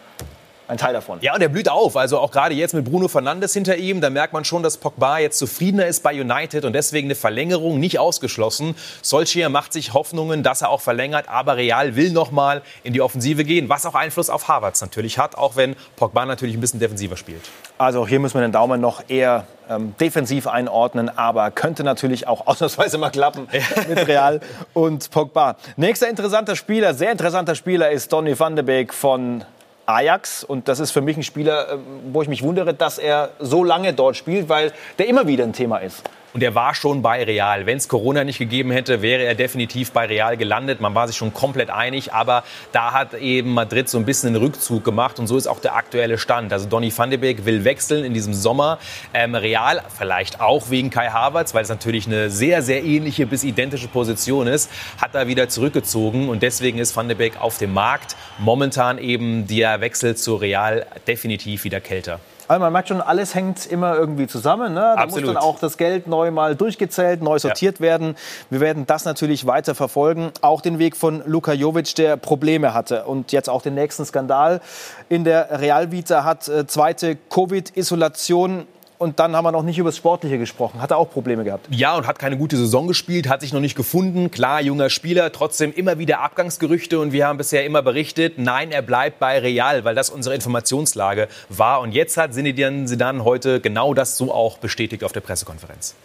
ein 0.70 0.78
Teil 0.78 0.94
davon. 0.94 1.18
Ja, 1.22 1.34
und 1.34 1.42
er 1.42 1.50
blüht 1.50 1.68
auf. 1.68 1.98
Also 1.98 2.20
auch 2.20 2.32
gerade 2.32 2.54
jetzt 2.54 2.74
mit 2.74 2.86
Bruno 2.86 3.08
Fernandes 3.08 3.54
hinter 3.54 3.78
ihm, 3.78 4.02
da 4.02 4.10
merkt 4.10 4.34
man 4.34 4.46
schon, 4.46 4.62
dass 4.62 4.78
Pogba 4.78 5.18
jetzt 5.18 5.40
zufriedener 5.40 5.88
ist 5.88 6.04
bei 6.04 6.14
United 6.22 6.64
und 6.64 6.74
deswegen 6.74 7.08
eine 7.08 7.16
Verlängerung 7.16 7.80
nicht 7.80 7.98
ausgeschlossen. 7.98 8.76
Solskjaer 9.02 9.50
macht 9.50 9.74
sich 9.74 9.94
Hoffnungen, 9.94 10.44
dass 10.44 10.62
er 10.62 10.70
auch 10.70 10.82
verlängert, 10.82 11.28
aber 11.28 11.58
Real 11.58 11.96
will 11.96 12.12
noch 12.12 12.30
mal 12.30 12.62
in 12.84 12.94
die 12.94 13.02
Offensive 13.02 13.44
gehen, 13.44 13.68
was 13.68 13.86
auch 13.88 13.96
Einfluss 13.96 14.30
auf 14.30 14.48
Havertz 14.48 14.82
natürlich 14.82 15.18
hat, 15.18 15.36
auch 15.36 15.56
wenn 15.56 15.76
Pogba 15.96 16.26
natürlich 16.26 16.56
ein 16.56 16.62
bisschen 16.62 16.80
defensiver 16.80 17.18
spielt. 17.18 17.42
Also 17.80 18.08
hier 18.08 18.20
müssen 18.20 18.36
wir 18.36 18.42
den 18.42 18.52
Daumen 18.52 18.80
noch 18.80 19.04
eher 19.08 19.48
ähm, 19.70 19.96
defensiv 20.00 20.46
einordnen, 20.46 21.10
aber 21.10 21.50
könnte 21.50 21.84
natürlich 21.84 22.28
auch 22.28 22.46
ausnahmsweise 22.48 23.00
mal 23.00 23.10
klappen 23.10 23.48
mit 23.88 24.08
Real 24.08 24.40
und 24.74 25.10
Pogba. 25.10 25.56
Nächster 25.78 26.08
interessanter 26.10 26.56
Spieler, 26.56 26.94
sehr 26.94 27.12
interessanter 27.12 27.56
Spieler 27.56 27.90
ist 27.90 28.14
Donny 28.14 28.38
van 28.40 28.56
de 28.56 28.64
Beek 28.64 28.94
von 28.94 29.44
Ajax. 29.90 30.44
Und 30.44 30.68
das 30.68 30.80
ist 30.80 30.92
für 30.92 31.02
mich 31.02 31.18
ein 31.18 31.24
Spieler, 31.24 31.74
äh, 31.74 31.78
wo 32.12 32.22
ich 32.22 32.28
mich 32.28 32.44
wundere, 32.44 32.74
dass 32.74 32.98
er 32.98 33.32
so 33.40 33.64
lange 33.64 33.94
dort 33.94 34.16
spielt, 34.16 34.50
weil 34.50 34.72
der 34.98 35.08
immer 35.08 35.28
wieder 35.28 35.44
ein 35.44 35.54
Thema 35.54 35.78
ist. 35.78 36.04
Und 36.34 36.44
er 36.44 36.54
war 36.54 36.76
schon 36.76 37.02
bei 37.02 37.24
Real. 37.24 37.66
Wenn 37.66 37.78
es 37.78 37.88
Corona 37.88 38.24
nicht 38.24 38.38
gegeben 38.38 38.72
hätte, 38.72 39.02
wäre 39.02 39.24
er 39.24 39.34
definitiv 39.34 39.92
bei 39.92 40.06
Real 40.06 40.38
gelandet. 40.38 40.80
Man 40.80 40.94
war 40.94 41.08
sich 41.08 41.18
schon 41.18 41.34
komplett 41.34 41.72
einig. 41.72 42.14
Aber 42.14 42.44
da 42.72 42.94
hat 42.94 43.16
eben 43.16 43.54
Madrid 43.54 43.90
so 43.90 43.98
ein 43.98 44.06
bisschen 44.06 44.30
einen 44.30 44.36
Rückzug 44.36 44.84
gemacht. 44.84 45.18
Und 45.20 45.28
so 45.28 45.38
ist 45.38 45.48
auch 45.48 45.60
der 45.60 45.76
aktuelle 45.76 46.18
Stand. 46.20 46.54
Also 46.54 46.68
Donny 46.68 46.96
van 46.96 47.10
de 47.10 47.18
Beek 47.18 47.46
will 47.46 47.64
wechseln 47.64 48.06
in 48.06 48.14
diesem 48.14 48.34
Sommer. 48.34 48.78
Ähm, 49.14 49.34
Real 49.34 49.82
vielleicht 49.98 50.40
auch 50.40 50.70
wegen 50.70 50.92
Kai 50.92 51.10
Havertz, 51.10 51.54
weil 51.56 51.64
es 51.64 51.70
natürlich 51.70 52.06
eine 52.06 52.30
sehr, 52.30 52.62
sehr 52.62 52.84
ähnliche 52.84 53.26
bis 53.26 53.44
identische 53.44 53.88
Position 53.88 54.46
ist, 54.48 54.70
hat 55.02 55.16
da 55.16 55.28
wieder 55.28 55.50
zurückgezogen. 55.50 56.30
Und 56.30 56.44
deswegen 56.44 56.78
ist 56.78 56.96
van 56.96 57.08
de 57.08 57.18
Beek 57.18 57.42
auf 57.42 57.58
dem 57.58 57.74
Markt. 57.74 58.16
Momentan 58.38 59.00
eben 59.00 59.48
der 59.48 59.82
Wechsel 59.82 60.16
zu 60.16 60.36
Real 60.36 60.86
definitiv 61.08 61.64
wieder 61.64 61.82
kälter. 61.82 62.20
Also 62.50 62.62
man 62.62 62.74
merkt 62.74 62.88
schon, 62.88 63.00
alles 63.00 63.36
hängt 63.36 63.68
immer 63.68 63.96
irgendwie 63.96 64.26
zusammen. 64.26 64.74
Ne? 64.74 64.80
Da 64.80 64.94
Absolut. 64.96 65.26
muss 65.28 65.36
dann 65.36 65.44
auch 65.44 65.60
das 65.60 65.78
Geld 65.78 66.08
neu 66.08 66.32
mal 66.32 66.56
durchgezählt, 66.56 67.22
neu 67.22 67.38
sortiert 67.38 67.76
ja. 67.76 67.82
werden. 67.82 68.16
Wir 68.50 68.60
werden 68.60 68.88
das 68.88 69.06
natürlich 69.06 69.46
weiter 69.46 69.76
verfolgen. 69.76 70.32
Auch 70.42 70.62
den 70.62 70.80
Weg 70.80 70.98
von 70.98 71.22
Luka 71.28 71.54
Jovic, 71.54 71.94
der 71.94 72.18
Probleme 72.18 72.74
hatte. 72.74 73.06
Und 73.06 73.34
jetzt 73.34 73.52
auch 73.52 73.62
den 73.62 73.76
nächsten 73.76 74.04
Skandal 74.04 74.62
in 75.10 75.26
der 75.26 75.62
Realvita 75.62 76.24
hat. 76.24 76.48
Äh, 76.48 76.66
zweite 76.66 77.18
Covid-Isolation 77.30 78.66
und 79.00 79.18
dann 79.18 79.34
haben 79.34 79.46
wir 79.46 79.54
noch 79.54 79.64
nicht 79.64 79.78
über 79.78 79.88
das 79.88 79.98
Sportliche 79.98 80.38
gesprochen. 80.38 80.82
Hat 80.82 80.92
er 80.92 80.98
auch 80.98 81.10
Probleme 81.10 81.46
gehabt? 81.46 81.68
Ja, 81.72 81.96
und 81.96 82.06
hat 82.06 82.20
keine 82.20 82.38
gute 82.38 82.58
Saison 82.58 82.86
gespielt, 82.86 83.30
hat 83.30 83.40
sich 83.40 83.54
noch 83.54 83.62
nicht 83.62 83.76
gefunden. 83.76 84.30
Klar, 84.30 84.62
junger 84.62 84.90
Spieler, 84.90 85.32
trotzdem 85.32 85.72
immer 85.72 86.00
wieder 86.00 86.20
Abgangsgerüchte. 86.20 87.00
Und 87.00 87.14
wir 87.14 87.26
haben 87.26 87.38
bisher 87.38 87.66
immer 87.66 87.82
berichtet, 87.82 88.38
nein, 88.38 88.72
er 88.72 88.82
bleibt 88.82 89.20
bei 89.20 89.40
Real, 89.40 89.86
weil 89.86 89.96
das 89.96 90.10
unsere 90.10 90.36
Informationslage 90.36 91.30
war. 91.48 91.80
Und 91.80 91.94
jetzt 91.94 92.18
hat 92.18 92.34
Zinedine 92.34 92.86
Zidane 92.86 93.24
heute 93.24 93.62
genau 93.62 93.94
das 93.94 94.18
so 94.18 94.34
auch 94.34 94.58
bestätigt 94.58 95.06
auf 95.06 95.14
der 95.14 95.22
Pressekonferenz. 95.22 95.96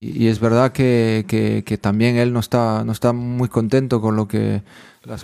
Y 0.00 0.28
es 0.28 0.38
verdad 0.38 0.70
que, 0.72 1.24
que, 1.26 1.64
que 1.64 1.78
también 1.78 2.16
él 2.16 2.32
no 2.32 2.40
está, 2.40 2.84
no 2.84 2.92
está 2.92 3.12
muy 3.12 3.48
contento 3.48 4.00
con 4.00 4.16
lo 4.16 4.28
que 4.28 4.62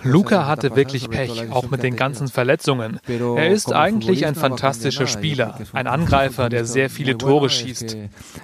Luca 0.03 0.47
hatte 0.47 0.75
wirklich 0.75 1.09
Pech, 1.09 1.51
auch 1.51 1.69
mit 1.69 1.83
den 1.83 1.95
ganzen 1.95 2.27
Verletzungen. 2.27 2.99
Er 3.07 3.49
ist 3.49 3.73
eigentlich 3.73 4.25
ein 4.25 4.35
fantastischer 4.35 5.07
Spieler, 5.07 5.57
ein 5.73 5.87
Angreifer, 5.87 6.49
der 6.49 6.65
sehr 6.65 6.89
viele 6.89 7.17
Tore 7.17 7.49
schießt. 7.49 7.97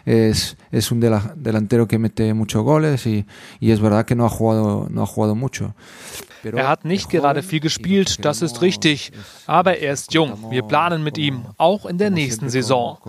Es 0.06 0.56
un 0.92 1.01
delantero 1.01 1.86
que 1.88 1.98
mete 2.00 2.34
muchos 2.34 2.63
goles 2.63 3.06
y, 3.06 3.25
es 3.62 3.80
verdad 3.80 4.06
que 4.06 4.16
no 4.16 4.25
ha 4.25 4.30
jugado, 4.30 4.88
no 4.89 5.01
ha 5.04 5.06
jugado 5.06 5.36
mucho. 5.36 5.74
Er 6.44 6.69
hat 6.69 6.86
nicht 6.86 7.10
gerade 7.10 7.44
viel 7.44 7.60
gespielt, 7.60 8.24
das 8.24 8.42
ist 8.42 8.62
richtig, 8.62 9.12
aber 9.48 9.80
er 9.80 9.92
ist 9.94 10.13
jung. 10.13 10.50
Wir 10.50 10.62
planen 10.62 11.04
mit 11.04 11.18
ihm, 11.18 11.42
auch 11.57 11.86
in 11.86 11.98
der 11.98 12.10
nächsten 12.10 12.50
Saison. 12.50 13.00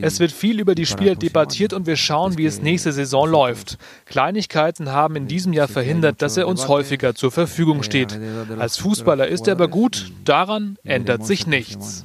Es 0.00 0.18
wird 0.20 0.32
viel 0.32 0.60
über 0.60 0.74
die 0.74 0.86
Spieler 0.86 1.14
debattiert 1.14 1.72
und 1.74 1.86
wir 1.86 1.96
schauen, 1.96 2.38
wie 2.38 2.46
es 2.46 2.62
nächste 2.62 2.92
Saison 2.92 3.28
läuft. 3.28 3.76
Kleinigkeiten 4.06 4.92
haben 4.92 5.16
in 5.16 5.26
diesem 5.26 5.52
Jahr 5.52 5.68
verhindert, 5.68 6.22
dass 6.22 6.36
er 6.36 6.46
uns 6.48 6.68
häufiger 6.68 7.14
zur 7.14 7.30
Verfügung 7.30 7.59
steht. 7.82 8.18
Als 8.58 8.78
Fußballer 8.78 9.26
ist 9.28 9.46
er 9.46 9.52
aber 9.52 9.68
gut, 9.68 10.12
daran 10.24 10.78
ändert 10.84 11.26
sich 11.26 11.46
nichts. 11.46 12.04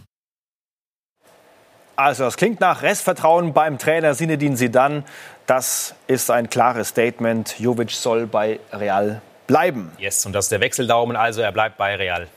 Also, 1.95 2.25
das 2.25 2.35
klingt 2.35 2.59
nach 2.59 2.81
Restvertrauen 2.81 3.53
beim 3.53 3.77
Trainer 3.77 4.15
Sinedin 4.15 4.57
Sidan. 4.57 5.05
Das 5.45 5.95
ist 6.07 6.29
ein 6.29 6.49
klares 6.49 6.89
Statement. 6.89 7.57
Jovic 7.59 7.91
soll 7.91 8.27
bei 8.27 8.59
Real 8.73 9.21
bleiben. 9.47 9.91
Yes, 9.97 10.25
und 10.25 10.33
das 10.33 10.45
ist 10.45 10.51
der 10.51 10.59
Wechseldaumen, 10.59 11.15
also 11.15 11.41
er 11.41 11.51
bleibt 11.51 11.77
bei 11.77 11.95
Real. 11.95 12.27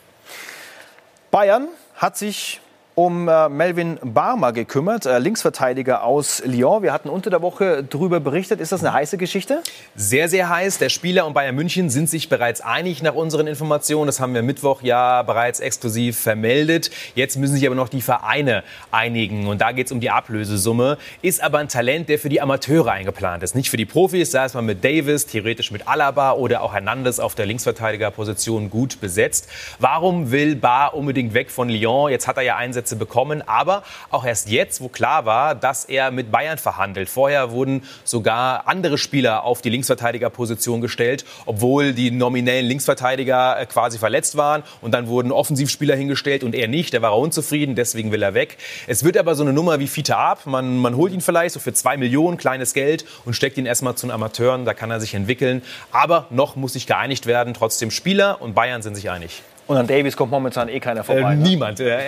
Bayern 1.30 1.68
hat 1.94 2.16
sich 2.16 2.60
um 2.98 3.28
äh, 3.28 3.48
Melvin 3.48 4.00
Barmer 4.02 4.52
gekümmert, 4.52 5.06
äh, 5.06 5.20
Linksverteidiger 5.20 6.02
aus 6.02 6.42
Lyon. 6.44 6.82
Wir 6.82 6.92
hatten 6.92 7.08
unter 7.08 7.30
der 7.30 7.42
Woche 7.42 7.84
darüber 7.84 8.18
berichtet. 8.18 8.60
Ist 8.60 8.72
das 8.72 8.80
eine 8.80 8.92
heiße 8.92 9.18
Geschichte? 9.18 9.62
Sehr, 9.94 10.28
sehr 10.28 10.48
heiß. 10.48 10.78
Der 10.78 10.88
Spieler 10.88 11.24
und 11.24 11.32
Bayern 11.32 11.54
München 11.54 11.90
sind 11.90 12.10
sich 12.10 12.28
bereits 12.28 12.60
einig 12.60 13.00
nach 13.00 13.14
unseren 13.14 13.46
Informationen. 13.46 14.08
Das 14.08 14.18
haben 14.18 14.34
wir 14.34 14.42
Mittwoch 14.42 14.82
ja 14.82 15.22
bereits 15.22 15.60
exklusiv 15.60 16.18
vermeldet. 16.18 16.90
Jetzt 17.14 17.36
müssen 17.36 17.54
sich 17.54 17.64
aber 17.68 17.76
noch 17.76 17.88
die 17.88 18.02
Vereine 18.02 18.64
einigen. 18.90 19.46
Und 19.46 19.60
da 19.60 19.70
geht 19.70 19.86
es 19.86 19.92
um 19.92 20.00
die 20.00 20.10
Ablösesumme. 20.10 20.98
Ist 21.22 21.40
aber 21.40 21.58
ein 21.58 21.68
Talent, 21.68 22.08
der 22.08 22.18
für 22.18 22.28
die 22.28 22.40
Amateure 22.40 22.90
eingeplant 22.90 23.44
ist. 23.44 23.54
Nicht 23.54 23.70
für 23.70 23.76
die 23.76 23.86
Profis. 23.86 24.32
Da 24.32 24.44
ist 24.44 24.54
man 24.54 24.66
mit 24.66 24.82
Davis, 24.82 25.24
theoretisch 25.26 25.70
mit 25.70 25.86
Alaba 25.86 26.32
oder 26.32 26.62
auch 26.62 26.74
Hernandez 26.74 27.20
auf 27.20 27.36
der 27.36 27.46
Linksverteidigerposition 27.46 28.70
gut 28.70 29.00
besetzt. 29.00 29.48
Warum 29.78 30.32
will 30.32 30.56
Bar 30.56 30.94
unbedingt 30.94 31.32
weg 31.32 31.52
von 31.52 31.68
Lyon? 31.68 32.10
Jetzt 32.10 32.26
hat 32.26 32.38
er 32.38 32.42
ja 32.42 32.56
Einsätze 32.56 32.87
Einsätze 32.88 32.96
bekommen, 32.96 33.42
aber 33.46 33.82
auch 34.10 34.24
erst 34.24 34.48
jetzt, 34.48 34.80
wo 34.80 34.88
klar 34.88 35.26
war, 35.26 35.54
dass 35.54 35.84
er 35.84 36.10
mit 36.10 36.30
Bayern 36.30 36.58
verhandelt. 36.58 37.08
Vorher 37.08 37.50
wurden 37.50 37.82
sogar 38.04 38.66
andere 38.66 38.98
Spieler 38.98 39.44
auf 39.44 39.60
die 39.62 39.70
Linksverteidigerposition 39.70 40.80
gestellt, 40.80 41.24
obwohl 41.46 41.92
die 41.92 42.10
nominellen 42.10 42.66
Linksverteidiger 42.66 43.60
äh, 43.60 43.66
quasi 43.66 43.98
verletzt 43.98 44.36
waren 44.36 44.62
und 44.80 44.92
dann 44.92 45.06
wurden 45.06 45.32
Offensivspieler 45.32 45.94
hingestellt 45.96 46.44
und 46.44 46.54
er 46.54 46.68
nicht. 46.68 46.92
Der 46.92 47.02
war 47.02 47.16
unzufrieden, 47.16 47.74
deswegen 47.74 48.12
will 48.12 48.22
er 48.22 48.34
weg. 48.34 48.56
Es 48.86 49.04
wird 49.04 49.16
aber 49.16 49.34
so 49.34 49.42
eine 49.42 49.52
Nummer 49.52 49.78
wie 49.78 49.88
Fiete 49.88 50.16
ab. 50.16 50.46
Man, 50.46 50.78
man 50.78 50.96
holt 50.96 51.12
ihn 51.12 51.20
vielleicht 51.20 51.54
so 51.54 51.60
für 51.60 51.72
zwei 51.72 51.96
Millionen, 51.96 52.36
kleines 52.36 52.72
Geld 52.72 53.04
und 53.24 53.34
steckt 53.34 53.58
ihn 53.58 53.66
erstmal 53.66 53.94
zu 53.94 54.06
den 54.06 54.12
Amateuren. 54.12 54.64
Da 54.64 54.74
kann 54.74 54.90
er 54.90 55.00
sich 55.00 55.14
entwickeln. 55.14 55.62
Aber 55.92 56.26
noch 56.30 56.56
muss 56.56 56.72
sich 56.72 56.86
geeinigt 56.86 57.26
werden. 57.26 57.54
Trotzdem 57.54 57.90
Spieler 57.90 58.40
und 58.40 58.54
Bayern 58.54 58.82
sind 58.82 58.94
sich 58.94 59.10
einig. 59.10 59.42
Und 59.68 59.76
an 59.76 59.86
Davies 59.86 60.16
kommt 60.16 60.32
momentan 60.32 60.70
eh 60.70 60.80
keiner 60.80 61.04
vorbei. 61.04 61.32
Äh, 61.32 61.36
ne? 61.36 61.42
niemand. 61.42 61.78
Äh, 61.88 62.00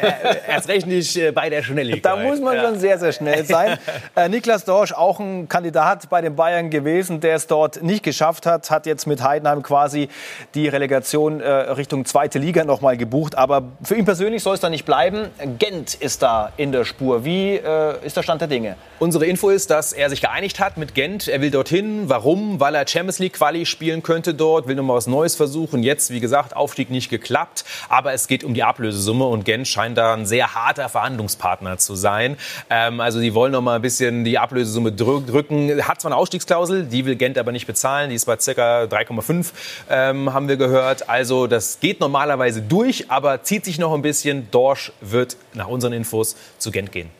erst 0.48 0.68
recht 0.68 0.86
nicht 0.86 1.16
äh, 1.16 1.30
bei 1.32 1.48
der 1.50 1.62
Schnelligkeit. 1.62 2.04
Da 2.04 2.16
muss 2.16 2.40
man 2.40 2.56
ja. 2.56 2.64
schon 2.64 2.78
sehr, 2.78 2.98
sehr 2.98 3.12
schnell 3.12 3.44
sein. 3.44 3.78
äh, 4.16 4.28
Niklas 4.28 4.64
Dorsch, 4.64 4.92
auch 4.92 5.20
ein 5.20 5.48
Kandidat 5.48 6.08
bei 6.10 6.20
den 6.20 6.36
Bayern 6.36 6.70
gewesen, 6.70 7.20
der 7.20 7.36
es 7.36 7.46
dort 7.46 7.82
nicht 7.82 8.02
geschafft 8.02 8.46
hat, 8.46 8.70
hat 8.70 8.86
jetzt 8.86 9.06
mit 9.06 9.22
Heidenheim 9.22 9.62
quasi 9.62 10.08
die 10.54 10.68
Relegation 10.68 11.40
äh, 11.40 11.48
Richtung 11.48 12.04
zweite 12.04 12.38
Liga 12.38 12.64
nochmal 12.64 12.96
gebucht. 12.96 13.36
Aber 13.36 13.64
für 13.82 13.96
ihn 13.96 14.04
persönlich 14.04 14.42
soll 14.42 14.54
es 14.54 14.60
da 14.60 14.70
nicht 14.70 14.84
bleiben. 14.84 15.28
Gent 15.58 15.94
ist 15.94 16.22
da 16.22 16.52
in 16.56 16.72
der 16.72 16.84
Spur. 16.84 17.24
Wie 17.24 17.56
äh, 17.56 17.94
ist 18.04 18.16
der 18.16 18.22
Stand 18.22 18.40
der 18.40 18.48
Dinge? 18.48 18.76
Unsere 18.98 19.26
Info 19.26 19.50
ist, 19.50 19.70
dass 19.70 19.92
er 19.92 20.08
sich 20.10 20.20
geeinigt 20.20 20.60
hat 20.60 20.76
mit 20.76 20.94
Gent. 20.94 21.28
Er 21.28 21.40
will 21.40 21.50
dorthin. 21.50 22.08
Warum? 22.08 22.60
Weil 22.60 22.74
er 22.74 22.86
Champions 22.86 23.18
League 23.18 23.34
Quali 23.34 23.66
spielen 23.66 24.02
könnte 24.02 24.34
dort, 24.34 24.66
will 24.66 24.76
nochmal 24.76 24.96
was 24.96 25.06
Neues 25.06 25.36
versuchen. 25.36 25.82
Jetzt, 25.82 26.10
wie 26.10 26.20
gesagt, 26.20 26.56
Aufstieg 26.56 26.90
nicht 26.90 27.10
geklappt. 27.10 27.49
Aber 27.88 28.12
es 28.12 28.28
geht 28.28 28.44
um 28.44 28.54
die 28.54 28.62
Ablösesumme 28.62 29.24
und 29.24 29.44
Gent 29.44 29.68
scheint 29.68 29.98
da 29.98 30.14
ein 30.14 30.26
sehr 30.26 30.54
harter 30.54 30.88
Verhandlungspartner 30.88 31.78
zu 31.78 31.94
sein. 31.94 32.36
Ähm, 32.68 33.00
also 33.00 33.20
die 33.20 33.34
wollen 33.34 33.52
noch 33.52 33.62
mal 33.62 33.76
ein 33.76 33.82
bisschen 33.82 34.24
die 34.24 34.38
Ablösesumme 34.38 34.92
drü 34.92 35.20
drücken. 35.24 35.86
Hat 35.86 36.00
zwar 36.00 36.10
eine 36.10 36.16
Ausstiegsklausel, 36.16 36.84
die 36.84 37.04
will 37.04 37.16
Gent 37.16 37.38
aber 37.38 37.52
nicht 37.52 37.66
bezahlen. 37.66 38.10
Die 38.10 38.16
ist 38.16 38.26
bei 38.26 38.36
ca. 38.36 38.84
3,5, 38.84 39.52
ähm, 39.88 40.32
haben 40.32 40.48
wir 40.48 40.56
gehört. 40.56 41.08
Also 41.08 41.46
das 41.46 41.80
geht 41.80 42.00
normalerweise 42.00 42.62
durch, 42.62 43.10
aber 43.10 43.42
zieht 43.42 43.64
sich 43.64 43.78
noch 43.78 43.92
ein 43.92 44.02
bisschen. 44.02 44.50
Dorsch 44.50 44.92
wird 45.00 45.36
nach 45.54 45.68
unseren 45.68 45.92
Infos 45.92 46.36
zu 46.58 46.70
Gent 46.70 46.92
gehen. 46.92 47.19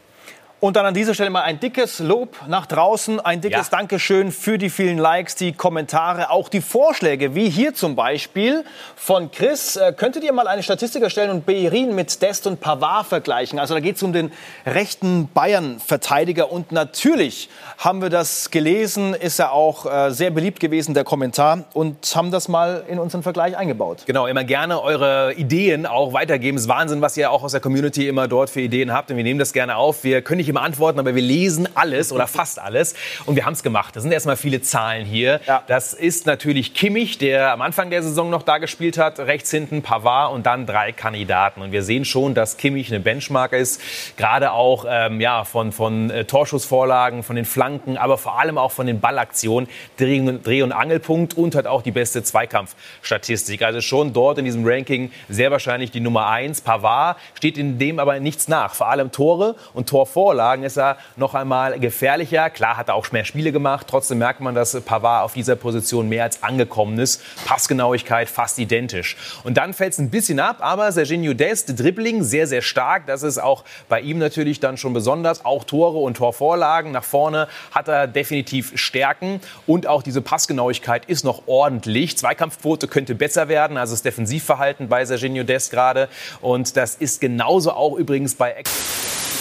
Und 0.61 0.77
dann 0.77 0.85
an 0.85 0.93
dieser 0.93 1.15
Stelle 1.15 1.31
mal 1.31 1.41
ein 1.41 1.59
dickes 1.59 2.01
Lob 2.01 2.37
nach 2.47 2.67
draußen, 2.67 3.19
ein 3.19 3.41
dickes 3.41 3.71
Ja. 3.71 3.79
Dankeschön 3.79 4.31
für 4.31 4.59
die 4.59 4.69
vielen 4.69 4.99
Likes, 4.99 5.35
die 5.35 5.53
Kommentare, 5.53 6.29
auch 6.29 6.51
die 6.51 6.61
Vorschläge, 6.61 7.35
wie 7.35 7.49
hier 7.49 7.73
zum 7.73 7.97
Beispiel 7.97 8.67
von 8.95 9.31
Chris. 9.31 9.77
Äh, 9.77 9.95
könntet 9.95 10.23
ihr 10.23 10.35
mal 10.35 10.47
eine 10.47 10.63
Statistik 10.63 11.03
erstellen 11.03 11.31
und 11.31 11.47
Beyerin 11.47 11.95
mit 11.95 12.21
Dest 12.21 12.47
und 12.47 12.61
Pavard 12.61 13.07
vergleichen? 13.07 13.59
Also 13.59 13.73
da 13.73 13.81
geht 13.81 13.97
es 13.97 14.03
um 14.03 14.13
den 14.13 14.33
rechten 14.67 15.31
Bayern-Verteidiger 15.33 16.53
und 16.53 16.73
natürlich 16.73 17.49
haben 17.79 18.03
wir 18.03 18.11
das 18.11 18.51
gelesen, 18.51 19.15
ist 19.15 19.39
ja 19.39 19.53
auch 19.53 19.87
äh, 19.87 20.11
sehr 20.11 20.31
beliebt 20.31 20.61
gewesen, 20.61 20.93
der 20.93 21.05
Kommentar, 21.05 21.65
und 21.73 21.97
haben 22.15 22.31
das 22.31 22.49
mal 22.49 22.85
in 22.87 22.99
unseren 22.99 23.23
Vergleich 23.23 23.57
eingebaut. 23.57 24.03
Genau, 24.05 24.27
immer 24.27 24.45
gerne 24.45 24.83
eure 24.83 25.33
Ideen 25.33 25.87
auch 25.87 26.13
weitergeben. 26.13 26.59
Es 26.59 26.65
ist 26.65 26.69
Wahnsinn, 26.69 27.01
was 27.01 27.17
ihr 27.17 27.31
auch 27.31 27.45
aus 27.45 27.53
der 27.53 27.63
Community 27.63 28.07
immer 28.09 28.29
dort 28.29 28.51
für 28.51 28.61
Ideen 28.61 28.93
habt. 28.93 29.11
Und 29.11 29.17
wir 29.17 29.25
nehmen 29.25 29.39
das 29.39 29.55
gerne 29.55 29.77
auf. 29.77 30.05
Wir 30.05 30.21
können 30.21 30.37
nicht 30.37 30.50
immer 30.51 30.63
antworten, 30.63 30.99
aber 30.99 31.15
wir 31.15 31.23
lesen 31.23 31.69
alles 31.75 32.13
oder 32.13 32.27
fast 32.27 32.59
alles. 32.59 32.95
Und 33.27 33.37
wir 33.37 33.47
haben 33.47 33.55
es 33.55 33.63
gemacht. 33.63 33.97
Das 33.97 34.03
sind 34.03 34.13
erstmal 34.13 34.37
viele 34.37 34.61
Zahlen 34.61 35.07
hier. 35.07 35.41
Ja. 35.47 35.63
Das 35.67 35.95
ist 35.95 36.27
natürlich 36.27 36.75
Kimmich, 36.75 37.19
der 37.19 37.53
am 37.53 37.63
Anfang 37.63 37.91
der 37.91 38.03
Saison 38.03 38.31
noch 38.31 38.43
da 38.43 38.59
gespielt 38.59 38.99
hat. 38.99 39.19
Rechts 39.19 39.51
hinten 39.51 39.83
Pavard 39.83 40.33
und 40.33 40.47
dann 40.47 40.67
drei 40.67 40.93
Kandidaten. 40.93 41.63
Und 41.63 41.73
wir 41.73 41.83
sehen 41.83 42.05
schon, 42.05 42.35
dass 42.35 42.57
Kimmich 42.57 42.91
eine 42.91 43.01
Benchmark 43.01 43.53
ist. 43.53 43.81
Gerade 44.17 44.53
auch 44.53 44.85
ähm, 44.89 45.21
ja, 45.21 45.45
von, 45.45 45.73
von 45.73 46.11
äh, 46.11 46.25
Torschussvorlagen, 46.25 47.23
von 47.23 47.37
den 47.37 47.45
Flanken, 47.45 47.97
aber 47.97 48.19
vor 48.19 48.39
allem 48.39 48.59
auch 48.59 48.73
von 48.73 48.87
den 48.87 49.01
Ballaktionen. 49.01 49.69
Dreh- 49.99 50.21
und, 50.21 50.47
Dreh 50.47 50.63
und 50.63 50.73
Angelpunkt 50.73 51.35
und 51.35 51.55
hat 51.55 51.67
auch 51.67 51.83
die 51.83 51.93
beste 51.93 52.23
Zweikampfstatistik. 52.23 53.63
Also 53.63 53.81
schon 53.81 54.13
dort 54.13 54.39
in 54.39 54.45
diesem 54.45 54.67
Ranking 54.67 55.13
sehr 55.29 55.51
wahrscheinlich 55.51 55.91
die 55.91 56.01
Nummer 56.01 56.27
eins. 56.27 56.61
Pavard 56.61 57.17
steht 57.35 57.57
in 57.57 57.79
dem 57.79 57.99
aber 57.99 58.19
nichts 58.21 58.49
nach. 58.49 58.75
Vor 58.75 58.89
allem 58.89 59.13
Tore 59.13 59.55
und 59.75 59.89
Torvorlagen 59.89 60.40
ist 60.63 60.79
er 60.79 60.97
noch 61.17 61.35
einmal 61.35 61.79
gefährlicher. 61.79 62.51
Klar 62.51 62.77
hat 62.77 62.89
er 62.89 62.95
auch 62.95 63.11
mehr 63.13 63.25
Spiele 63.25 63.53
gemacht. 63.53 63.87
Trotzdem 63.89 64.19
merkt 64.19 64.41
man, 64.41 64.55
dass 64.55 64.81
Pavard 64.81 65.25
auf 65.25 65.35
dieser 65.35 65.57
Position 65.57 66.09
mehr 66.09 66.25
als 66.25 66.43
angekommen 66.43 66.99
ist. 66.99 67.23
Passgenauigkeit 67.45 68.29
fast 68.29 68.59
identisch. 68.59 69.17
Und 69.45 69.57
dann 69.57 69.75
fällt 69.75 69.93
es 69.93 69.99
ein 69.99 70.11
bisschen 70.11 70.41
ab, 70.41 70.57
aber 70.61 70.91
Serginho 70.93 71.35
Dest, 71.35 71.79
Dribbling, 71.79 72.23
sehr, 72.23 72.47
sehr 72.47 72.63
stark. 72.63 73.07
Das 73.07 73.23
ist 73.23 73.39
auch 73.39 73.65
bei 73.89 74.01
ihm 74.01 74.19
natürlich 74.19 74.61
dann 74.61 74.77
schon 74.77 74.93
besonders. 74.93 75.45
Auch 75.45 75.65
Tore 75.65 75.99
und 75.99 76.17
Torvorlagen 76.17 76.93
nach 76.93 77.05
vorne 77.05 77.49
hat 77.71 77.89
er 77.89 78.07
definitiv 78.07 78.73
Stärken. 78.77 79.41
Und 79.67 79.87
auch 79.87 80.03
diese 80.03 80.23
Passgenauigkeit 80.23 81.05
ist 81.05 81.25
noch 81.25 81.43
ordentlich. 81.47 82.17
Zweikampfquote 82.17 82.89
könnte 82.89 83.15
besser 83.15 83.49
werden, 83.49 83.77
also 83.77 83.93
das 83.93 84.03
Defensivverhalten 84.03 84.89
bei 84.89 85.05
Serginho 85.05 85.45
Dest 85.45 85.71
gerade. 85.71 86.09
Und 86.41 86.77
das 86.77 86.95
ist 86.95 87.21
genauso 87.21 87.73
auch 87.73 87.97
übrigens 87.97 88.35
bei 88.35 88.53
Ex 88.53 89.40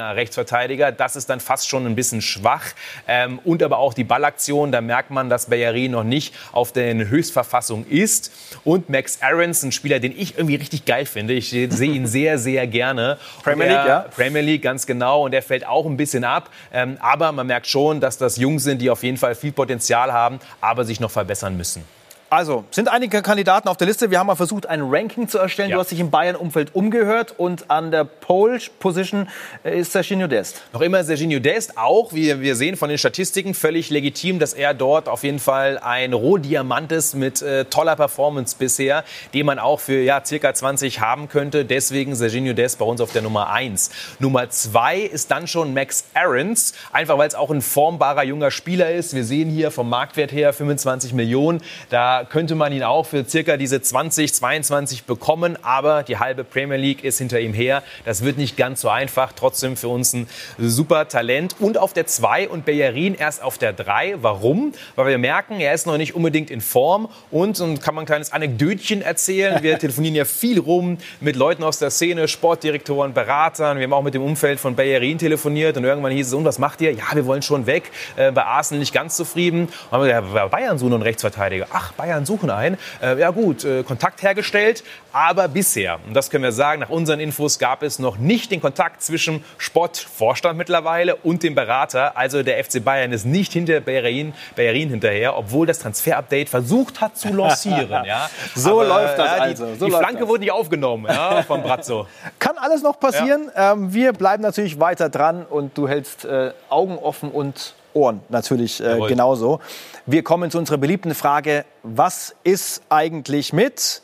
Rechtsverteidiger. 0.00 0.92
Das 0.92 1.16
ist 1.16 1.30
dann 1.30 1.40
fast 1.40 1.68
schon 1.68 1.86
ein 1.86 1.94
bisschen 1.94 2.22
schwach. 2.22 2.64
Ähm, 3.06 3.38
und 3.44 3.62
aber 3.62 3.78
auch 3.78 3.94
die 3.94 4.04
Ballaktion, 4.04 4.72
da 4.72 4.80
merkt 4.80 5.10
man, 5.10 5.28
dass 5.28 5.46
Bellerin 5.46 5.92
noch 5.92 6.04
nicht 6.04 6.34
auf 6.52 6.72
der 6.72 6.94
Höchstverfassung 6.94 7.86
ist. 7.86 8.32
Und 8.64 8.88
Max 8.88 9.18
Aarons, 9.22 9.62
ein 9.62 9.72
Spieler, 9.72 10.00
den 10.00 10.12
ich 10.16 10.36
irgendwie 10.36 10.56
richtig 10.56 10.84
geil 10.84 11.06
finde. 11.06 11.34
Ich 11.34 11.50
sehe 11.50 11.68
ihn 11.68 12.06
sehr, 12.06 12.38
sehr 12.38 12.66
gerne. 12.66 13.18
Premier 13.42 13.66
er- 13.66 13.76
League, 13.76 13.88
ja? 13.88 13.98
Premier 14.00 14.42
League, 14.42 14.62
ganz 14.62 14.86
genau. 14.86 15.24
Und 15.24 15.32
der 15.32 15.42
fällt 15.42 15.66
auch 15.66 15.86
ein 15.86 15.96
bisschen 15.96 16.24
ab. 16.24 16.50
Ähm, 16.72 16.96
aber 17.00 17.32
man 17.32 17.46
merkt 17.46 17.66
schon, 17.66 18.00
dass 18.00 18.18
das 18.18 18.36
Jungs 18.36 18.64
sind, 18.64 18.80
die 18.80 18.90
auf 18.90 19.02
jeden 19.02 19.16
Fall 19.16 19.34
viel 19.34 19.52
Potenzial 19.52 20.12
haben, 20.12 20.38
aber 20.60 20.84
sich 20.84 21.00
noch 21.00 21.10
verbessern 21.10 21.56
müssen. 21.56 21.84
Also, 22.32 22.62
sind 22.70 22.88
einige 22.88 23.22
Kandidaten 23.22 23.66
auf 23.66 23.76
der 23.76 23.88
Liste. 23.88 24.12
Wir 24.12 24.20
haben 24.20 24.28
mal 24.28 24.36
versucht, 24.36 24.66
ein 24.66 24.82
Ranking 24.82 25.26
zu 25.26 25.38
erstellen. 25.38 25.70
Ja. 25.70 25.74
Du 25.74 25.80
hast 25.80 25.90
dich 25.90 25.98
im 25.98 26.12
Bayern-Umfeld 26.12 26.76
umgehört 26.76 27.34
und 27.36 27.68
an 27.72 27.90
der 27.90 28.04
Pole-Position 28.04 29.28
äh, 29.64 29.80
ist 29.80 29.90
Serginho 29.90 30.28
Dest. 30.28 30.62
Noch 30.72 30.80
immer 30.80 31.02
Serginho 31.02 31.40
Dest, 31.40 31.76
auch, 31.76 32.12
wie 32.12 32.40
wir 32.40 32.54
sehen 32.54 32.76
von 32.76 32.88
den 32.88 32.98
Statistiken, 32.98 33.52
völlig 33.52 33.90
legitim, 33.90 34.38
dass 34.38 34.54
er 34.54 34.74
dort 34.74 35.08
auf 35.08 35.24
jeden 35.24 35.40
Fall 35.40 35.78
ein 35.78 36.12
Rohdiamant 36.12 36.92
ist 36.92 37.16
mit 37.16 37.42
äh, 37.42 37.64
toller 37.64 37.96
Performance 37.96 38.54
bisher, 38.56 39.02
den 39.34 39.44
man 39.44 39.58
auch 39.58 39.80
für 39.80 40.00
ja, 40.00 40.24
circa 40.24 40.54
20 40.54 41.00
haben 41.00 41.28
könnte. 41.28 41.64
Deswegen 41.64 42.14
Serginho 42.14 42.52
Dest 42.52 42.78
bei 42.78 42.84
uns 42.84 43.00
auf 43.00 43.10
der 43.10 43.22
Nummer 43.22 43.50
1. 43.50 43.90
Nummer 44.20 44.48
2 44.48 45.00
ist 45.00 45.32
dann 45.32 45.48
schon 45.48 45.74
Max 45.74 46.04
Aarons, 46.14 46.74
einfach 46.92 47.18
weil 47.18 47.26
es 47.26 47.34
auch 47.34 47.50
ein 47.50 47.60
formbarer 47.60 48.22
junger 48.22 48.52
Spieler 48.52 48.92
ist. 48.92 49.16
Wir 49.16 49.24
sehen 49.24 49.50
hier 49.50 49.72
vom 49.72 49.88
Marktwert 49.88 50.30
her 50.30 50.52
25 50.52 51.12
Millionen. 51.12 51.60
Da 51.88 52.19
könnte 52.24 52.54
man 52.54 52.72
ihn 52.72 52.82
auch 52.82 53.06
für 53.06 53.24
circa 53.24 53.56
diese 53.56 53.80
20, 53.80 54.32
22 54.34 55.04
bekommen, 55.04 55.56
aber 55.62 56.02
die 56.02 56.18
halbe 56.18 56.44
Premier 56.44 56.76
League 56.76 57.04
ist 57.04 57.18
hinter 57.18 57.40
ihm 57.40 57.52
her. 57.52 57.82
Das 58.04 58.24
wird 58.24 58.38
nicht 58.38 58.56
ganz 58.56 58.80
so 58.80 58.88
einfach. 58.88 59.32
Trotzdem 59.32 59.76
für 59.76 59.88
uns 59.88 60.12
ein 60.12 60.28
super 60.58 61.08
Talent. 61.08 61.56
Und 61.58 61.78
auf 61.78 61.92
der 61.92 62.06
2 62.06 62.48
und 62.48 62.64
Bellerin 62.64 63.14
erst 63.14 63.42
auf 63.42 63.58
der 63.58 63.72
3. 63.72 64.16
Warum? 64.22 64.72
Weil 64.96 65.06
wir 65.06 65.18
merken, 65.18 65.60
er 65.60 65.74
ist 65.74 65.86
noch 65.86 65.96
nicht 65.96 66.14
unbedingt 66.14 66.50
in 66.50 66.60
Form. 66.60 67.08
Und, 67.30 67.60
und 67.60 67.82
kann 67.82 67.94
man 67.94 68.02
ein 68.02 68.06
kleines 68.06 68.32
Anekdötchen 68.32 69.02
erzählen. 69.02 69.62
Wir 69.62 69.78
telefonieren 69.80 70.16
ja 70.16 70.24
viel 70.24 70.58
rum 70.58 70.98
mit 71.20 71.36
Leuten 71.36 71.62
aus 71.62 71.78
der 71.78 71.90
Szene, 71.90 72.28
Sportdirektoren, 72.28 73.14
Beratern. 73.14 73.78
Wir 73.78 73.84
haben 73.84 73.92
auch 73.92 74.02
mit 74.02 74.14
dem 74.14 74.22
Umfeld 74.22 74.60
von 74.60 74.74
Bellerin 74.76 75.18
telefoniert. 75.18 75.76
Und 75.76 75.84
irgendwann 75.84 76.12
hieß 76.12 76.28
es, 76.28 76.32
und 76.34 76.44
was 76.44 76.58
macht 76.58 76.80
ihr? 76.80 76.92
Ja, 76.92 77.04
wir 77.14 77.26
wollen 77.26 77.42
schon 77.42 77.66
weg. 77.66 77.90
Äh, 78.16 78.32
bei 78.32 78.44
Arsenal 78.44 78.80
nicht 78.80 78.92
ganz 78.94 79.16
zufrieden. 79.16 79.64
Und 79.66 79.92
haben 79.92 80.04
wir 80.04 80.20
gesagt, 80.20 80.50
Bayern 80.50 80.78
suchen 80.78 80.94
einen 80.94 81.02
Rechtsverteidiger. 81.02 81.66
Ach, 81.72 81.92
Bayern 81.92 82.09
suchen 82.24 82.50
einen. 82.50 82.78
Äh, 83.02 83.18
ja 83.18 83.30
gut, 83.30 83.64
äh, 83.64 83.82
Kontakt 83.82 84.22
hergestellt. 84.22 84.84
Aber 85.12 85.48
bisher, 85.48 85.98
und 86.06 86.14
das 86.14 86.30
können 86.30 86.44
wir 86.44 86.52
sagen, 86.52 86.80
nach 86.80 86.90
unseren 86.90 87.18
Infos 87.18 87.58
gab 87.58 87.82
es 87.82 87.98
noch 87.98 88.18
nicht 88.18 88.50
den 88.50 88.60
Kontakt 88.60 89.02
zwischen 89.02 89.44
Sportvorstand 89.58 90.56
mittlerweile 90.56 91.16
und 91.16 91.42
dem 91.42 91.54
Berater. 91.54 92.16
Also 92.16 92.42
der 92.42 92.62
FC 92.62 92.84
Bayern 92.84 93.12
ist 93.12 93.26
nicht 93.26 93.52
hinter 93.52 93.80
Bellerin, 93.80 94.32
Bellerin 94.54 94.90
hinterher, 94.90 95.36
obwohl 95.36 95.66
das 95.66 95.80
Transfer-Update 95.80 96.48
versucht 96.48 97.00
hat 97.00 97.16
zu 97.16 97.32
lancieren. 97.32 98.04
ja. 98.06 98.30
So 98.54 98.82
läuft 98.82 99.18
das 99.18 99.26
ja, 99.26 99.34
die, 99.36 99.42
also, 99.42 99.74
so 99.74 99.86
die 99.86 99.92
Flanke 99.92 100.20
das. 100.20 100.28
wurde 100.28 100.40
nicht 100.40 100.52
aufgenommen 100.52 101.06
ja, 101.08 101.42
von 101.42 101.62
Brazzo. 101.62 102.06
Kann 102.38 102.56
alles 102.58 102.82
noch 102.82 103.00
passieren. 103.00 103.50
Ähm, 103.56 103.92
wir 103.92 104.12
bleiben 104.12 104.42
natürlich 104.42 104.78
weiter 104.78 105.08
dran 105.08 105.44
und 105.44 105.76
du 105.76 105.88
hältst 105.88 106.24
äh, 106.24 106.52
Augen 106.68 106.98
offen 106.98 107.30
und 107.30 107.74
Ohren 107.94 108.20
natürlich 108.28 108.80
äh, 108.80 108.98
genauso. 109.08 109.60
Wir 110.06 110.22
kommen 110.22 110.50
zu 110.50 110.58
unserer 110.58 110.78
beliebten 110.78 111.14
Frage: 111.14 111.64
Was 111.82 112.34
ist 112.44 112.82
eigentlich 112.88 113.52
mit? 113.52 114.02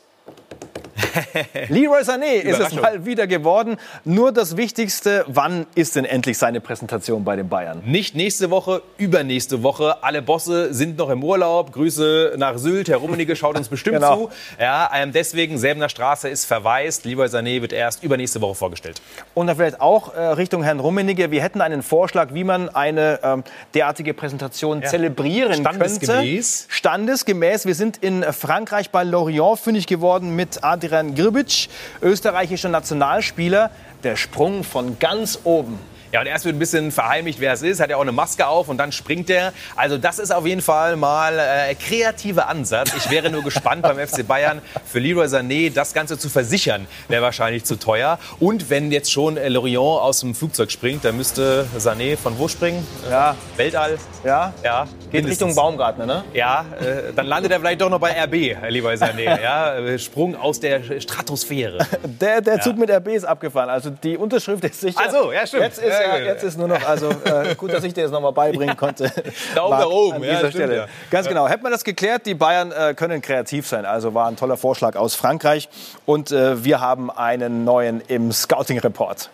Leroy 1.69 2.01
Sané 2.01 2.41
ist 2.41 2.59
es 2.59 2.73
mal 2.73 3.05
wieder 3.05 3.27
geworden. 3.27 3.77
Nur 4.03 4.31
das 4.31 4.57
Wichtigste: 4.57 5.23
Wann 5.27 5.65
ist 5.75 5.95
denn 5.95 6.05
endlich 6.05 6.37
seine 6.37 6.61
Präsentation 6.61 7.23
bei 7.23 7.35
den 7.35 7.49
Bayern? 7.49 7.81
Nicht 7.85 8.15
nächste 8.15 8.49
Woche, 8.49 8.81
übernächste 8.97 9.63
Woche. 9.63 10.03
Alle 10.03 10.21
Bosse 10.21 10.73
sind 10.73 10.97
noch 10.97 11.09
im 11.09 11.23
Urlaub. 11.23 11.71
Grüße 11.71 12.33
nach 12.37 12.57
Sylt. 12.57 12.89
Herr 12.89 12.97
Rummenigge 12.97 13.35
schaut 13.35 13.57
uns 13.57 13.67
bestimmt 13.69 13.97
Genau. 13.97 14.27
zu. 14.27 14.29
Ja, 14.59 14.89
ähm, 14.95 15.11
deswegen, 15.13 15.57
Selbener 15.57 15.89
Straße 15.89 16.29
ist 16.29 16.45
verwaist. 16.45 17.05
Leroy 17.05 17.27
Sané 17.27 17.61
wird 17.61 17.73
erst 17.73 18.03
übernächste 18.03 18.41
Woche 18.41 18.55
vorgestellt. 18.55 19.01
Und 19.33 19.47
dann 19.47 19.55
vielleicht 19.55 19.81
auch 19.81 20.13
äh, 20.13 20.19
Richtung 20.21 20.63
Herrn 20.63 20.79
Rummenigge. 20.79 21.31
Wir 21.31 21.41
hätten 21.41 21.61
einen 21.61 21.83
Vorschlag, 21.83 22.33
wie 22.33 22.43
man 22.43 22.69
eine 22.69 23.19
ähm, 23.23 23.43
derartige 23.73 24.13
Präsentation 24.13 24.83
zelebrieren 24.83 25.53
Standesgemäß. 25.61 26.61
könnte. 26.67 26.75
Standesgemäß. 26.75 27.65
Wir 27.65 27.75
sind 27.75 27.97
in 27.97 28.23
Frankreich 28.23 28.89
bei 28.89 29.03
Lorient 29.03 29.59
fündig 29.59 29.87
geworden 29.87 30.35
mit 30.35 30.63
Adrian 30.63 30.86
Grbic, 31.15 31.69
österreichischer 32.01 32.69
Nationalspieler. 32.69 33.71
Der 34.03 34.15
Sprung 34.15 34.63
von 34.63 34.99
ganz 34.99 35.39
oben 35.43 35.79
Ja, 36.11 36.21
und 36.21 36.27
erst 36.27 36.45
wird 36.45 36.55
ein 36.55 36.59
bisschen 36.59 36.91
verheimlicht, 36.91 37.39
wer 37.41 37.51
es 37.53 37.61
ist, 37.61 37.81
hat 37.81 37.89
ja 37.89 37.97
auch 37.97 38.01
eine 38.01 38.13
Maske 38.13 38.47
auf 38.47 38.69
und 38.69 38.77
dann 38.77 38.91
springt 38.91 39.29
er. 39.29 39.51
Also 39.75 39.97
das 39.97 40.19
ist 40.19 40.31
auf 40.31 40.45
jeden 40.45 40.61
Fall 40.61 40.95
mal 40.95 41.37
äh, 41.37 41.75
kreativer 41.75 42.47
Ansatz. 42.47 42.91
Ich 42.95 43.09
wäre 43.09 43.29
nur 43.29 43.43
gespannt 43.43 43.81
beim 43.83 43.97
FC 43.97 44.25
Bayern 44.25 44.61
für 44.85 44.99
Leroy 44.99 45.25
Sané 45.25 45.71
das 45.73 45.93
Ganze 45.93 46.17
zu 46.17 46.29
versichern, 46.29 46.87
wäre 47.09 47.21
wahrscheinlich 47.21 47.65
zu 47.65 47.75
teuer. 47.77 48.19
Und 48.39 48.69
wenn 48.69 48.91
jetzt 48.91 49.11
schon 49.11 49.35
äh, 49.35 49.49
Lorient 49.49 49.77
aus 49.77 50.21
dem 50.21 50.33
Flugzeug 50.33 50.71
springt, 50.71 51.03
dann 51.03 51.17
müsste 51.17 51.67
Sané 51.77 52.17
von 52.17 52.39
wo 52.39 52.47
springen? 52.47 52.87
Ja. 53.09 53.35
Weltall? 53.57 53.97
Ja. 54.23 54.53
Ja. 54.63 54.87
Geht 55.11 55.23
mindestens. 55.23 55.49
Richtung 55.49 55.55
Baumgartner, 55.55 56.05
ne? 56.05 56.23
Ja, 56.33 56.65
äh, 56.79 57.13
dann 57.15 57.25
landet 57.25 57.51
er 57.51 57.59
vielleicht 57.59 57.81
doch 57.81 57.89
noch 57.89 57.99
bei 57.99 58.11
RB, 58.11 58.55
Leroy 58.69 58.95
Sané. 58.95 59.37
Ja, 59.47 59.75
äh, 59.75 59.99
Sprung 59.99 60.35
aus 60.35 60.59
der 60.59 60.81
Stratosphäre. 60.99 61.85
Der, 62.03 62.41
der 62.41 62.61
Zug 62.61 62.77
mit 62.77 62.89
RB 62.89 63.09
ist 63.09 63.23
abgefahren. 63.25 63.69
Also 63.69 63.89
die 63.89 64.17
Unterschrift 64.17 64.63
ist 64.63 64.81
sicher. 64.81 64.99
Ach 65.05 65.11
so, 65.11 65.31
ja, 65.31 65.45
stimmt. 65.45 65.63
Jetzt 65.63 65.79
ist, 65.79 65.96
Ja, 66.01 66.17
jetzt 66.17 66.43
ist 66.43 66.57
nur 66.57 66.67
noch, 66.67 66.83
also 66.87 67.09
äh, 67.09 67.55
gut, 67.55 67.73
dass 67.73 67.83
ich 67.83 67.93
dir 67.93 68.03
das 68.03 68.11
nochmal 68.11 68.33
beibringen 68.33 68.77
konnte. 68.77 69.11
Daumen 69.55 69.79
nach 69.79 69.85
oben, 69.85 70.15
An 70.17 70.23
ja, 70.23 70.29
dieser 70.29 70.51
stimmt, 70.51 70.53
Stelle. 70.65 70.87
Ganz 71.11 71.27
genau. 71.27 71.47
Hätten 71.47 71.63
wir 71.63 71.69
das 71.69 71.83
geklärt, 71.83 72.25
die 72.25 72.33
Bayern 72.33 72.71
äh, 72.71 72.93
können 72.93 73.21
kreativ 73.21 73.67
sein. 73.67 73.85
Also 73.85 74.13
war 74.13 74.27
ein 74.27 74.35
toller 74.35 74.57
Vorschlag 74.57 74.95
aus 74.95 75.15
Frankreich. 75.15 75.69
Und 76.05 76.31
äh, 76.31 76.63
wir 76.63 76.81
haben 76.81 77.09
einen 77.11 77.63
neuen 77.63 78.01
im 78.07 78.31
Scouting-Report. 78.31 79.29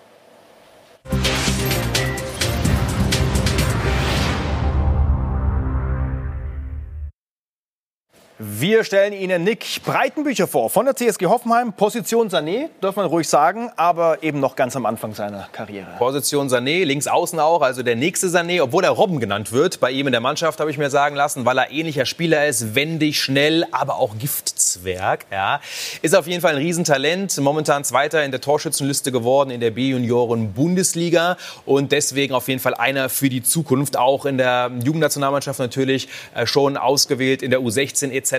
Wir 8.39 8.83
stellen 8.83 9.13
Ihnen 9.13 9.43
Nick 9.43 9.83
Breitenbücher 9.85 10.47
vor 10.47 10.71
von 10.71 10.87
der 10.87 10.95
TSG 10.95 11.27
Hoffenheim. 11.27 11.71
Position 11.71 12.29
Sané, 12.29 12.69
darf 12.81 12.95
man 12.95 13.05
ruhig 13.05 13.29
sagen, 13.29 13.69
aber 13.75 14.23
eben 14.23 14.39
noch 14.39 14.55
ganz 14.55 14.75
am 14.75 14.87
Anfang 14.87 15.13
seiner 15.13 15.47
Karriere. 15.51 15.85
Position 15.99 16.49
Sané, 16.49 16.83
links 16.83 17.05
außen 17.05 17.39
auch, 17.39 17.61
also 17.61 17.83
der 17.83 17.95
nächste 17.95 18.29
Sané, 18.29 18.63
obwohl 18.63 18.85
er 18.85 18.89
Robben 18.89 19.19
genannt 19.19 19.51
wird. 19.51 19.79
Bei 19.79 19.91
ihm 19.91 20.07
in 20.07 20.13
der 20.13 20.19
Mannschaft 20.19 20.59
habe 20.59 20.71
ich 20.71 20.79
mir 20.79 20.89
sagen 20.89 21.15
lassen, 21.15 21.45
weil 21.45 21.59
er 21.59 21.69
ähnlicher 21.69 22.07
Spieler 22.07 22.47
ist, 22.47 22.73
wendig, 22.73 23.21
schnell, 23.21 23.67
aber 23.69 23.97
auch 23.97 24.17
Giftzwerg. 24.17 25.27
Ja. 25.31 25.61
Ist 26.01 26.15
auf 26.15 26.25
jeden 26.25 26.41
Fall 26.41 26.55
ein 26.55 26.57
Riesentalent, 26.57 27.37
momentan 27.37 27.83
Zweiter 27.83 28.25
in 28.25 28.31
der 28.31 28.41
Torschützenliste 28.41 29.11
geworden 29.11 29.51
in 29.51 29.59
der 29.59 29.69
B-Junioren-Bundesliga 29.69 31.37
und 31.67 31.91
deswegen 31.91 32.33
auf 32.33 32.47
jeden 32.47 32.59
Fall 32.59 32.73
einer 32.73 33.09
für 33.09 33.29
die 33.29 33.43
Zukunft, 33.43 33.95
auch 33.95 34.25
in 34.25 34.39
der 34.39 34.71
Jugendnationalmannschaft 34.83 35.59
natürlich 35.59 36.09
äh, 36.33 36.47
schon 36.47 36.77
ausgewählt, 36.77 37.43
in 37.43 37.51
der 37.51 37.59
U16 37.59 38.09
etc. 38.09 38.32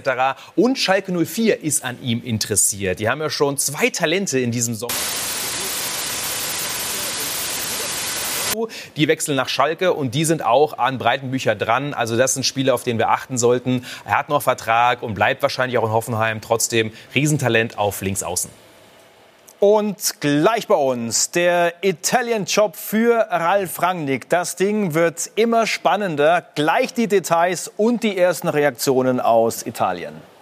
Und 0.56 0.78
Schalke 0.78 1.12
04 1.12 1.62
ist 1.62 1.84
an 1.84 2.02
ihm 2.02 2.22
interessiert. 2.22 2.98
Die 3.00 3.08
haben 3.08 3.20
ja 3.20 3.30
schon 3.30 3.58
zwei 3.58 3.90
Talente 3.90 4.38
in 4.38 4.50
diesem 4.50 4.74
Sommer. 4.74 4.94
Die 8.96 9.08
wechseln 9.08 9.36
nach 9.36 9.48
Schalke 9.48 9.92
und 9.92 10.14
die 10.14 10.24
sind 10.24 10.44
auch 10.44 10.78
an 10.78 10.98
Breitenbücher 10.98 11.54
dran. 11.54 11.92
Also 11.92 12.16
das 12.16 12.34
sind 12.34 12.44
Spiele, 12.44 12.72
auf 12.72 12.84
den 12.84 12.98
wir 12.98 13.10
achten 13.10 13.36
sollten. 13.36 13.84
Er 14.04 14.18
hat 14.18 14.28
noch 14.28 14.42
Vertrag 14.42 15.02
und 15.02 15.14
bleibt 15.14 15.42
wahrscheinlich 15.42 15.78
auch 15.78 15.84
in 15.84 15.90
Hoffenheim. 15.90 16.40
Trotzdem 16.40 16.92
Riesentalent 17.14 17.78
auf 17.78 18.00
Linksaußen. 18.00 18.63
Und 19.66 20.20
gleich 20.20 20.68
bei 20.68 20.74
uns 20.74 21.30
der 21.30 21.72
Italian-Job 21.80 22.76
für 22.76 23.14
Ralf 23.30 23.80
Rangnick. 23.80 24.28
Das 24.28 24.56
Ding 24.56 24.92
wird 24.92 25.30
immer 25.36 25.66
spannender. 25.66 26.44
Gleich 26.54 26.92
die 26.92 27.06
Details 27.06 27.72
und 27.78 28.02
die 28.02 28.18
ersten 28.18 28.48
Reaktionen 28.48 29.20
aus 29.20 29.64
Italien. 29.64 30.33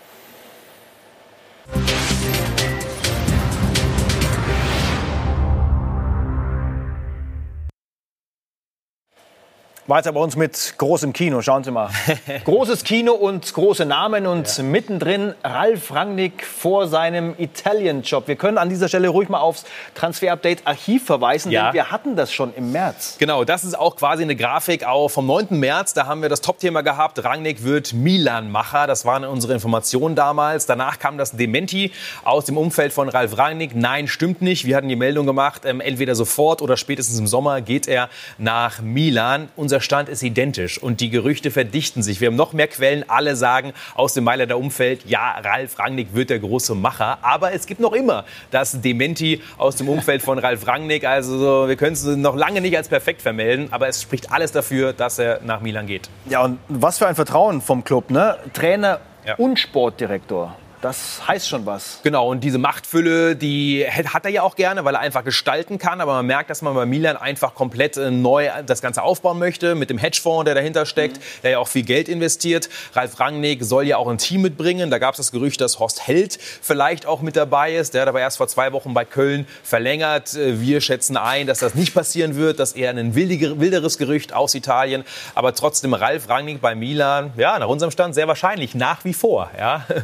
Weiter 9.93 10.11
bei 10.13 10.21
uns 10.21 10.37
mit 10.37 10.73
großem 10.79 11.13
Kino. 11.13 11.43
Schauen 11.43 11.65
Sie 11.65 11.71
mal. 11.71 11.91
Großes 12.47 12.83
Kino 12.83 13.13
und 13.13 13.53
große 13.53 13.85
Namen 13.85 14.27
und 14.27 14.59
mittendrin 14.63 15.35
Ralf 15.45 15.93
Rangnick 15.93 16.47
vor 16.47 16.89
seinem 16.89 17.35
Italian-Job. 17.37 18.27
Wir 18.27 18.37
können 18.37 18.57
an 18.57 18.71
dieser 18.71 18.89
Stelle 18.89 19.09
ruhig 19.09 19.29
mal 19.29 19.41
aufs 19.41 19.67
Transfer-Update-Archiv 19.95 21.05
verweisen, 21.05 21.53
Ja. 21.53 21.65
denn 21.67 21.75
wir 21.75 21.91
hatten 21.91 22.17
das 22.17 22.33
schon 22.33 22.55
im 22.55 22.73
März. 22.73 23.17
Genau, 23.19 23.45
das 23.45 23.65
ist 23.65 23.79
auch 23.79 23.97
quasi 23.97 24.23
eine 24.23 24.35
Grafik 24.35 24.85
auch 24.87 25.11
vom 25.11 25.27
9. 25.27 25.49
März. 25.61 25.93
Da 25.93 26.07
haben 26.07 26.23
wir 26.23 26.31
das 26.31 26.41
Topthema 26.41 26.81
gehabt. 26.81 27.23
Rangnick 27.23 27.63
wird 27.63 27.93
Milan-Macher. 27.93 28.87
Das 28.87 29.05
waren 29.05 29.27
unsere 29.27 29.53
Informationen 29.53 30.15
damals. 30.15 30.65
Danach 30.65 31.01
kam 31.01 31.19
das 31.19 31.33
Dementi 31.33 31.93
aus 32.25 32.47
dem 32.47 32.57
Umfeld 32.57 32.95
von 32.95 33.11
Ralf 33.11 33.37
Rangnick. 33.37 33.75
Nein, 33.75 34.09
stimmt 34.09 34.41
nicht. 34.41 34.65
Wir 34.65 34.75
hatten 34.77 34.89
die 34.89 34.97
Meldung 34.97 35.27
gemacht, 35.27 35.67
ähm, 35.67 35.83
entweder 35.83 36.15
sofort 36.15 36.63
oder 36.63 36.79
spätestens 36.79 37.19
im 37.19 37.27
Sommer 37.27 37.61
geht 37.61 37.87
er 37.87 38.09
nach 38.39 38.81
Milan. 38.81 39.51
Unser 39.55 39.82
Stand 39.83 40.09
ist 40.09 40.23
identisch 40.23 40.79
und 40.83 41.01
die 41.01 41.11
Gerüchte 41.11 41.51
verdichten 41.51 42.03
sich. 42.03 42.21
Wir 42.21 42.29
haben 42.29 42.37
noch 42.37 42.53
mehr 42.53 42.69
Quellen. 42.69 43.05
Alle 43.09 43.37
sagen 43.37 43.73
aus 43.95 44.15
dem 44.15 44.25
Mailänder 44.25 44.57
Umfeld, 44.57 45.05
ja, 45.07 45.33
Ralf 45.43 45.79
Rangnick 45.79 46.15
wird 46.15 46.31
der 46.31 46.39
große 46.39 46.75
Macher. 46.75 47.19
Aber 47.23 47.53
es 47.53 47.67
gibt 47.67 47.81
noch 47.81 47.93
immer 47.93 48.25
das 48.51 48.81
Dementi 48.81 49.43
aus 49.59 49.77
dem 49.77 49.89
Umfeld 49.89 50.23
von 50.23 50.39
Ralf 50.39 50.67
Rangnick. 50.67 51.05
Also 51.05 51.39
so, 51.39 51.69
wir 51.69 51.77
können 51.77 51.93
es 51.93 52.05
noch 52.05 52.37
lange 52.37 52.61
nicht 52.61 52.77
als 52.77 52.89
perfekt 52.89 53.21
vermelden, 53.23 53.69
aber 53.71 53.89
es 53.89 54.01
spricht 54.01 54.33
alles 54.33 54.53
dafür, 54.53 54.93
dass 54.93 55.19
er 55.19 55.41
nach 55.45 55.61
Milan 55.61 55.87
geht. 55.87 56.09
Ja, 56.29 56.43
und 56.43 56.59
was 56.69 56.99
für 56.99 57.07
ein 57.07 57.15
Vertrauen 57.15 57.61
vom 57.61 57.85
Club, 57.85 58.11
ne? 58.11 58.39
Trainer 58.53 59.01
Ja. 59.27 59.35
und 59.37 59.59
Sportdirektor. 59.59 60.57
Das 60.83 61.23
heißt 61.29 61.49
schon 61.49 61.65
was. 61.65 62.01
Genau, 62.03 62.29
und 62.29 62.41
diese 62.41 62.59
Machtfülle, 62.59 63.37
die 63.37 63.87
hat 63.89 64.25
er 64.25 64.33
ja 64.33 64.43
auch 64.43 64.57
gerne, 64.57 64.85
weil 64.85 64.97
er 64.97 65.01
einfach 65.01 65.23
gestalten 65.23 65.79
kann. 65.79 66.01
Aber 66.01 66.15
man 66.15 66.27
merkt, 66.27 66.51
dass 66.51 66.61
man 66.61 66.75
bei 66.75 66.87
Milan 66.87 67.17
einfach 67.17 67.55
komplett 67.55 67.97
äh, 67.97 68.11
neu 68.11 68.51
das 68.67 68.83
Ganze 68.83 69.05
aufbauen 69.05 69.39
möchte. 69.39 69.77
Mit 69.77 69.91
dem 69.91 69.99
Hedgefonds, 69.99 70.45
der 70.45 70.57
dahinter 70.57 70.85
steckt, 70.85 71.21
der 71.45 71.53
ja 71.53 71.59
auch 71.61 71.69
viel 71.69 71.85
Geld 71.85 72.09
investiert. 72.09 72.69
Ralf 72.95 73.21
Rangnick 73.21 73.63
soll 73.63 73.85
ja 73.87 73.97
auch 73.97 74.09
ein 74.09 74.19
Team 74.19 74.43
mitbringen. 74.43 74.91
Da 74.91 74.99
gab 74.99 75.13
es 75.15 75.19
das 75.19 75.31
Gerücht, 75.31 75.61
dass 75.61 75.79
Horst 75.79 76.09
Held 76.09 76.37
vielleicht 76.41 77.07
auch 77.07 77.23
mit 77.23 77.37
dabei 77.37 77.77
ist. 77.77 77.95
Der 77.95 78.03
hat 78.03 78.09
aber 78.09 78.21
erst 78.21 78.39
vor 78.39 78.49
zwei 78.49 78.73
Wochen 78.73 78.93
bei 78.93 79.05
Köln 79.05 79.47
verlängert. 79.63 80.35
Äh, 80.35 80.61
Wir 80.61 80.81
schätzen 80.81 81.17
ein, 81.17 81.47
dass 81.47 81.61
das 81.61 81.77
nicht 81.77 81.95
passieren 81.95 82.35
wird. 82.35 82.59
Das 82.59 82.71
ist 82.71 82.77
eher 82.77 82.91
ein 82.91 83.15
wilderes 83.15 83.99
Gerücht 83.99 84.33
aus 84.33 84.57
Italien. 84.57 85.05
Aber 85.37 85.55
trotzdem 85.55 85.95
Ralf 85.95 86.29
Rangnick 86.29 86.61
bei 86.61 86.75
Milan, 86.75 87.33
ja, 87.37 87.57
nach 87.61 87.69
unserem 87.69 87.93
Stand 87.93 88.17
sehr 88.17 88.27
wahrscheinlich, 88.27 88.75
nach 88.75 89.05
wie 89.05 89.15
vor. 89.15 89.49
Ja. 89.57 89.87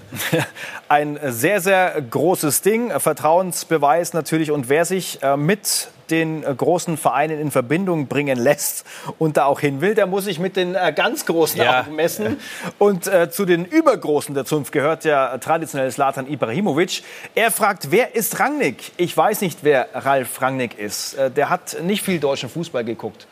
Ein 0.88 1.18
sehr, 1.22 1.60
sehr 1.60 2.00
großes 2.00 2.62
Ding. 2.62 2.90
Vertrauensbeweis 2.98 4.14
natürlich. 4.14 4.50
Und 4.50 4.68
wer 4.68 4.84
sich 4.84 5.22
äh, 5.22 5.36
mit 5.36 5.88
den 6.10 6.42
äh, 6.42 6.54
großen 6.54 6.96
Vereinen 6.96 7.38
in 7.38 7.50
Verbindung 7.50 8.06
bringen 8.06 8.38
lässt 8.38 8.86
und 9.18 9.36
da 9.36 9.44
auch 9.44 9.60
hin 9.60 9.80
will, 9.82 9.94
der 9.94 10.06
muss 10.06 10.24
sich 10.24 10.38
mit 10.38 10.56
den 10.56 10.74
äh, 10.74 10.92
ganz 10.94 11.26
Großen 11.26 11.60
Ja. 11.60 11.82
auch 11.82 11.86
messen. 11.88 12.38
Und 12.78 13.06
äh, 13.06 13.30
zu 13.30 13.44
den 13.44 13.64
Übergroßen 13.66 14.34
der 14.34 14.44
Zunft 14.46 14.72
gehört 14.72 15.04
ja 15.04 15.36
traditionell 15.38 15.90
Slatan 15.90 16.26
Ibrahimovic. 16.26 17.02
Er 17.34 17.50
fragt, 17.50 17.90
wer 17.90 18.14
ist 18.14 18.40
Rangnick? 18.40 18.92
Ich 18.96 19.14
weiß 19.16 19.42
nicht, 19.42 19.58
wer 19.62 19.88
Ralf 19.92 20.40
Rangnick 20.40 20.78
ist. 20.78 21.16
Der 21.36 21.50
hat 21.50 21.76
nicht 21.82 22.02
viel 22.02 22.18
deutschen 22.20 22.48
Fußball 22.48 22.84
geguckt. 22.84 23.26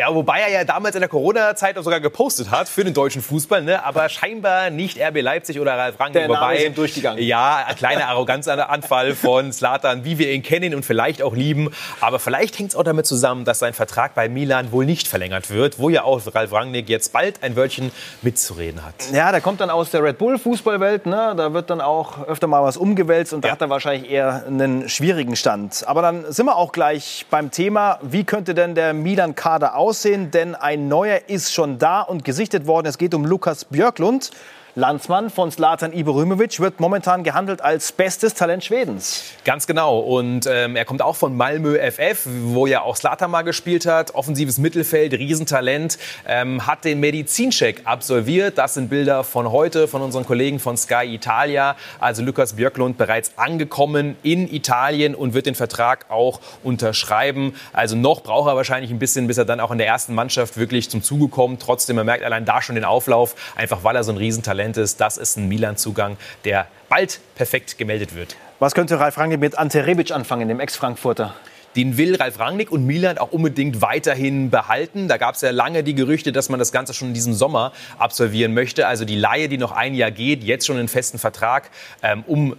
Ja, 0.00 0.14
wobei 0.14 0.40
er 0.40 0.48
ja 0.48 0.64
damals 0.64 0.94
in 0.94 1.02
der 1.02 1.10
Corona-Zeit 1.10 1.76
auch 1.76 1.82
sogar 1.82 2.00
gepostet 2.00 2.50
hat 2.50 2.70
für 2.70 2.84
den 2.84 2.94
deutschen 2.94 3.20
Fußball, 3.20 3.60
ne? 3.60 3.84
aber 3.84 4.08
scheinbar 4.08 4.70
nicht 4.70 4.98
RB 4.98 5.20
Leipzig 5.20 5.60
oder 5.60 5.76
Ralf 5.76 6.00
Rangnick. 6.00 6.14
Der 6.14 6.28
Name 6.28 6.40
wobei, 6.40 6.56
ist 6.56 6.64
ihm 6.68 6.74
durchgegangen. 6.74 7.22
Ja, 7.22 7.66
ein 7.68 7.76
kleiner 7.76 8.08
Arroganzanfall 8.08 9.14
von 9.14 9.52
Slatan, 9.52 10.02
wie 10.06 10.16
wir 10.16 10.32
ihn 10.32 10.42
kennen 10.42 10.74
und 10.74 10.86
vielleicht 10.86 11.20
auch 11.20 11.34
lieben. 11.34 11.70
Aber 12.00 12.18
vielleicht 12.18 12.58
hängt 12.58 12.70
es 12.70 12.76
auch 12.76 12.82
damit 12.82 13.04
zusammen, 13.04 13.44
dass 13.44 13.58
sein 13.58 13.74
Vertrag 13.74 14.14
bei 14.14 14.30
Milan 14.30 14.72
wohl 14.72 14.86
nicht 14.86 15.06
verlängert 15.06 15.50
wird, 15.50 15.78
wo 15.78 15.90
ja 15.90 16.02
auch 16.04 16.22
Ralf 16.34 16.50
Rangnick 16.50 16.88
jetzt 16.88 17.12
bald 17.12 17.42
ein 17.42 17.54
Wörtchen 17.54 17.92
mitzureden 18.22 18.82
hat. 18.82 18.94
Ja, 19.12 19.32
der 19.32 19.42
kommt 19.42 19.60
dann 19.60 19.68
aus 19.68 19.90
der 19.90 20.02
Red 20.02 20.16
Bull 20.16 20.38
Fußballwelt, 20.38 21.04
ne? 21.04 21.34
Da 21.36 21.52
wird 21.52 21.68
dann 21.68 21.82
auch 21.82 22.26
öfter 22.26 22.46
mal 22.46 22.62
was 22.62 22.78
umgewälzt 22.78 23.34
und 23.34 23.44
da 23.44 23.48
Ja. 23.48 23.52
hat 23.52 23.60
er 23.60 23.68
wahrscheinlich 23.68 24.10
eher 24.10 24.44
einen 24.46 24.88
schwierigen 24.88 25.36
Stand. 25.36 25.86
Aber 25.86 26.00
dann 26.00 26.32
sind 26.32 26.46
wir 26.46 26.56
auch 26.56 26.72
gleich 26.72 27.26
beim 27.28 27.50
Thema, 27.50 27.98
wie 28.00 28.24
könnte 28.24 28.54
denn 28.54 28.74
der 28.74 28.94
Milan 28.94 29.34
Kader 29.34 29.76
aussehen? 29.90 30.30
Denn 30.30 30.54
ein 30.54 30.86
neuer 30.86 31.22
ist 31.26 31.52
schon 31.52 31.78
da 31.78 32.00
und 32.00 32.24
gesichtet 32.24 32.66
worden. 32.66 32.86
Es 32.86 32.96
geht 32.96 33.12
um 33.12 33.24
Lukas 33.24 33.64
Björklund. 33.64 34.30
Landsmann 34.76 35.30
von 35.30 35.50
Zlatan 35.50 35.92
Ibrahimovic 35.92 36.60
wird 36.60 36.78
momentan 36.78 37.24
gehandelt 37.24 37.60
als 37.60 37.90
bestes 37.90 38.34
Talent 38.34 38.62
Schwedens. 38.62 39.24
Ganz 39.44 39.66
genau. 39.66 39.98
Und 39.98 40.46
ähm, 40.46 40.76
er 40.76 40.84
kommt 40.84 41.02
auch 41.02 41.16
von 41.16 41.36
Malmö 41.36 41.76
FF, 41.76 42.28
wo 42.44 42.68
ja 42.68 42.82
auch 42.82 42.94
Slatan 42.94 43.32
mal 43.32 43.42
gespielt 43.42 43.84
hat. 43.84 44.14
Offensives 44.14 44.58
Mittelfeld, 44.58 45.12
Riesentalent. 45.14 45.98
Ähm, 46.24 46.68
hat 46.68 46.84
den 46.84 47.00
Medizincheck 47.00 47.82
absolviert. 47.84 48.58
Das 48.58 48.74
sind 48.74 48.90
Bilder 48.90 49.24
von 49.24 49.50
heute 49.50 49.88
von 49.88 50.02
unseren 50.02 50.24
Kollegen 50.24 50.60
von 50.60 50.76
Sky 50.76 51.14
Italia. 51.14 51.74
Also 51.98 52.22
Lukas 52.22 52.52
Björklund 52.52 52.96
bereits 52.96 53.32
angekommen 53.36 54.16
in 54.22 54.52
Italien 54.52 55.16
und 55.16 55.34
wird 55.34 55.46
den 55.46 55.56
Vertrag 55.56 56.06
auch 56.10 56.40
unterschreiben. 56.62 57.54
Also 57.72 57.96
noch 57.96 58.22
braucht 58.22 58.48
er 58.48 58.54
wahrscheinlich 58.54 58.92
ein 58.92 59.00
bisschen, 59.00 59.26
bis 59.26 59.36
er 59.36 59.44
dann 59.44 59.58
auch 59.58 59.72
in 59.72 59.78
der 59.78 59.88
ersten 59.88 60.14
Mannschaft 60.14 60.58
wirklich 60.58 60.90
zum 60.90 61.02
Zuge 61.02 61.26
kommt. 61.26 61.60
Trotzdem, 61.60 61.96
man 61.96 62.06
merkt 62.06 62.22
allein 62.22 62.44
da 62.44 62.62
schon 62.62 62.76
den 62.76 62.84
Auflauf, 62.84 63.34
einfach 63.56 63.82
weil 63.82 63.96
er 63.96 64.04
so 64.04 64.12
ein 64.12 64.18
Riesentalent 64.18 64.59
ist. 64.60 65.00
Das 65.00 65.16
ist 65.16 65.36
ein 65.36 65.48
Milan-Zugang, 65.48 66.16
der 66.44 66.66
bald 66.88 67.20
perfekt 67.34 67.78
gemeldet 67.78 68.14
wird. 68.14 68.36
Was 68.58 68.74
könnte 68.74 69.00
Ralf 69.00 69.16
Rangnick 69.16 69.40
mit 69.40 69.58
Ante 69.58 69.86
Rebic 69.86 70.10
anfangen, 70.12 70.48
dem 70.48 70.60
Ex-Frankfurter? 70.60 71.34
Den 71.76 71.96
will 71.96 72.16
Ralf 72.16 72.38
Rangnick 72.38 72.72
und 72.72 72.84
Milan 72.84 73.18
auch 73.18 73.30
unbedingt 73.30 73.80
weiterhin 73.80 74.50
behalten. 74.50 75.06
Da 75.06 75.18
gab 75.18 75.36
es 75.36 75.40
ja 75.40 75.50
lange 75.50 75.84
die 75.84 75.94
Gerüchte, 75.94 76.32
dass 76.32 76.48
man 76.48 76.58
das 76.58 76.72
Ganze 76.72 76.92
schon 76.92 77.08
in 77.08 77.14
diesem 77.14 77.32
Sommer 77.32 77.72
absolvieren 77.96 78.54
möchte. 78.54 78.86
Also 78.88 79.04
die 79.04 79.16
Laie, 79.16 79.48
die 79.48 79.56
noch 79.56 79.72
ein 79.72 79.94
Jahr 79.94 80.10
geht, 80.10 80.42
jetzt 80.42 80.66
schon 80.66 80.78
einen 80.78 80.88
festen 80.88 81.18
Vertrag, 81.18 81.70
ähm, 82.02 82.24
um 82.26 82.56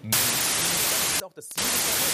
das 1.35 1.49
Ziel 1.49 2.10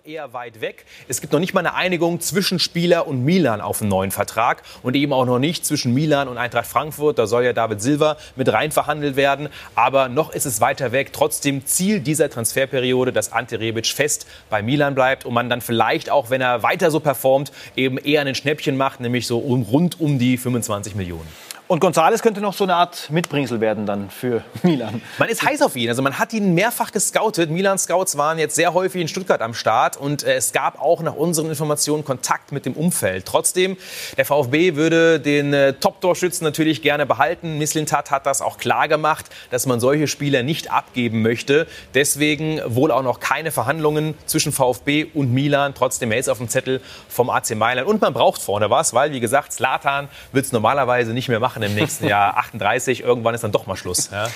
noch 0.00 0.10
eher 0.10 0.32
weit 0.32 0.60
weg. 0.60 0.84
Es 1.08 1.20
gibt 1.20 1.32
noch 1.32 1.40
nicht 1.40 1.54
mal 1.54 1.60
eine 1.60 1.74
Einigung 1.74 2.20
zwischen 2.20 2.58
Spieler 2.58 3.06
und 3.06 3.24
Milan 3.24 3.60
auf 3.60 3.80
einen 3.80 3.90
neuen 3.90 4.10
Vertrag 4.10 4.62
und 4.82 4.94
eben 4.94 5.12
auch 5.12 5.24
noch 5.24 5.38
nicht 5.38 5.64
zwischen 5.66 5.94
Milan 5.94 6.28
und 6.28 6.38
Eintracht 6.38 6.66
Frankfurt. 6.66 7.18
Da 7.18 7.26
soll 7.26 7.44
ja 7.44 7.52
David 7.52 7.82
Silva 7.82 8.16
mit 8.36 8.50
rein 8.52 8.72
verhandelt 8.72 9.16
werden. 9.16 9.48
Aber 9.74 10.08
noch 10.08 10.32
ist 10.32 10.46
es 10.46 10.60
weiter 10.60 10.92
weg. 10.92 11.12
Trotzdem 11.12 11.66
Ziel 11.66 12.00
dieser 12.00 12.30
Transferperiode, 12.30 13.12
dass 13.12 13.32
Ante 13.32 13.60
Rebic 13.60 13.86
fest 13.86 14.26
bei 14.48 14.62
Milan 14.62 14.94
bleibt 14.94 15.24
und 15.24 15.34
man 15.34 15.50
dann 15.50 15.60
vielleicht 15.60 16.10
auch, 16.10 16.30
wenn 16.30 16.40
er 16.40 16.62
weiter 16.62 16.90
so 16.90 17.00
performt, 17.00 17.52
eben 17.76 17.98
eher 17.98 18.22
ein 18.22 18.34
Schnäppchen 18.34 18.76
macht, 18.76 19.00
nämlich 19.00 19.26
so 19.26 19.38
rund 19.38 20.00
um 20.00 20.18
die 20.18 20.36
25 20.36 20.94
Millionen. 20.94 21.28
Und 21.70 21.78
Gonzales 21.78 22.20
könnte 22.20 22.40
noch 22.40 22.54
so 22.54 22.64
eine 22.64 22.74
Art 22.74 23.10
Mitbringsel 23.10 23.60
werden 23.60 23.86
dann 23.86 24.10
für 24.10 24.42
Milan. 24.64 25.00
Man 25.18 25.28
ist 25.28 25.44
heiß 25.44 25.62
auf 25.62 25.76
ihn. 25.76 25.88
Also 25.88 26.02
man 26.02 26.18
hat 26.18 26.32
ihn 26.32 26.52
mehrfach 26.52 26.90
gescoutet. 26.90 27.48
Milan-Scouts 27.48 28.16
waren 28.16 28.40
jetzt 28.40 28.56
sehr 28.56 28.74
häufig 28.74 29.00
in 29.00 29.06
Stuttgart 29.06 29.40
am 29.40 29.54
Start 29.54 29.96
und 29.96 30.24
äh, 30.24 30.34
es 30.34 30.50
gab 30.50 30.82
auch 30.82 31.00
nach 31.00 31.14
unseren 31.14 31.48
Informationen 31.48 32.04
Kontakt 32.04 32.50
mit 32.50 32.66
dem 32.66 32.72
Umfeld. 32.72 33.24
Trotzdem, 33.24 33.76
der 34.16 34.24
VfB 34.24 34.74
würde 34.74 35.20
den 35.20 35.54
äh, 35.54 35.74
Top-Torschützen 35.74 36.44
natürlich 36.44 36.82
gerne 36.82 37.06
behalten. 37.06 37.58
Misslintat 37.58 38.10
hat 38.10 38.26
das 38.26 38.42
auch 38.42 38.58
klar 38.58 38.88
gemacht, 38.88 39.26
dass 39.52 39.66
man 39.66 39.78
solche 39.78 40.08
Spieler 40.08 40.42
nicht 40.42 40.72
abgeben 40.72 41.22
möchte. 41.22 41.68
Deswegen 41.94 42.60
wohl 42.66 42.90
auch 42.90 43.04
noch 43.04 43.20
keine 43.20 43.52
Verhandlungen 43.52 44.14
zwischen 44.26 44.50
VfB 44.50 45.06
und 45.14 45.32
Milan. 45.32 45.74
Trotzdem, 45.76 46.10
er 46.10 46.18
ist 46.18 46.28
auf 46.28 46.38
dem 46.38 46.48
Zettel 46.48 46.80
vom 47.08 47.30
AC 47.30 47.54
Mailand. 47.54 47.86
Und 47.86 48.00
man 48.00 48.12
braucht 48.12 48.42
vorne 48.42 48.70
was, 48.70 48.92
weil, 48.92 49.12
wie 49.12 49.20
gesagt, 49.20 49.52
Slatan 49.52 50.08
wird 50.32 50.46
es 50.46 50.50
normalerweise 50.50 51.12
nicht 51.12 51.28
mehr 51.28 51.38
machen 51.38 51.59
machen 51.60 51.70
im 51.70 51.74
nächsten 51.74 52.06
Jahr 52.06 52.36
38. 52.38 53.02
Irgendwann 53.02 53.34
ist 53.34 53.44
dann 53.44 53.52
doch 53.52 53.66
mal 53.66 53.76
Schluss. 53.76 54.10
Ja. 54.10 54.28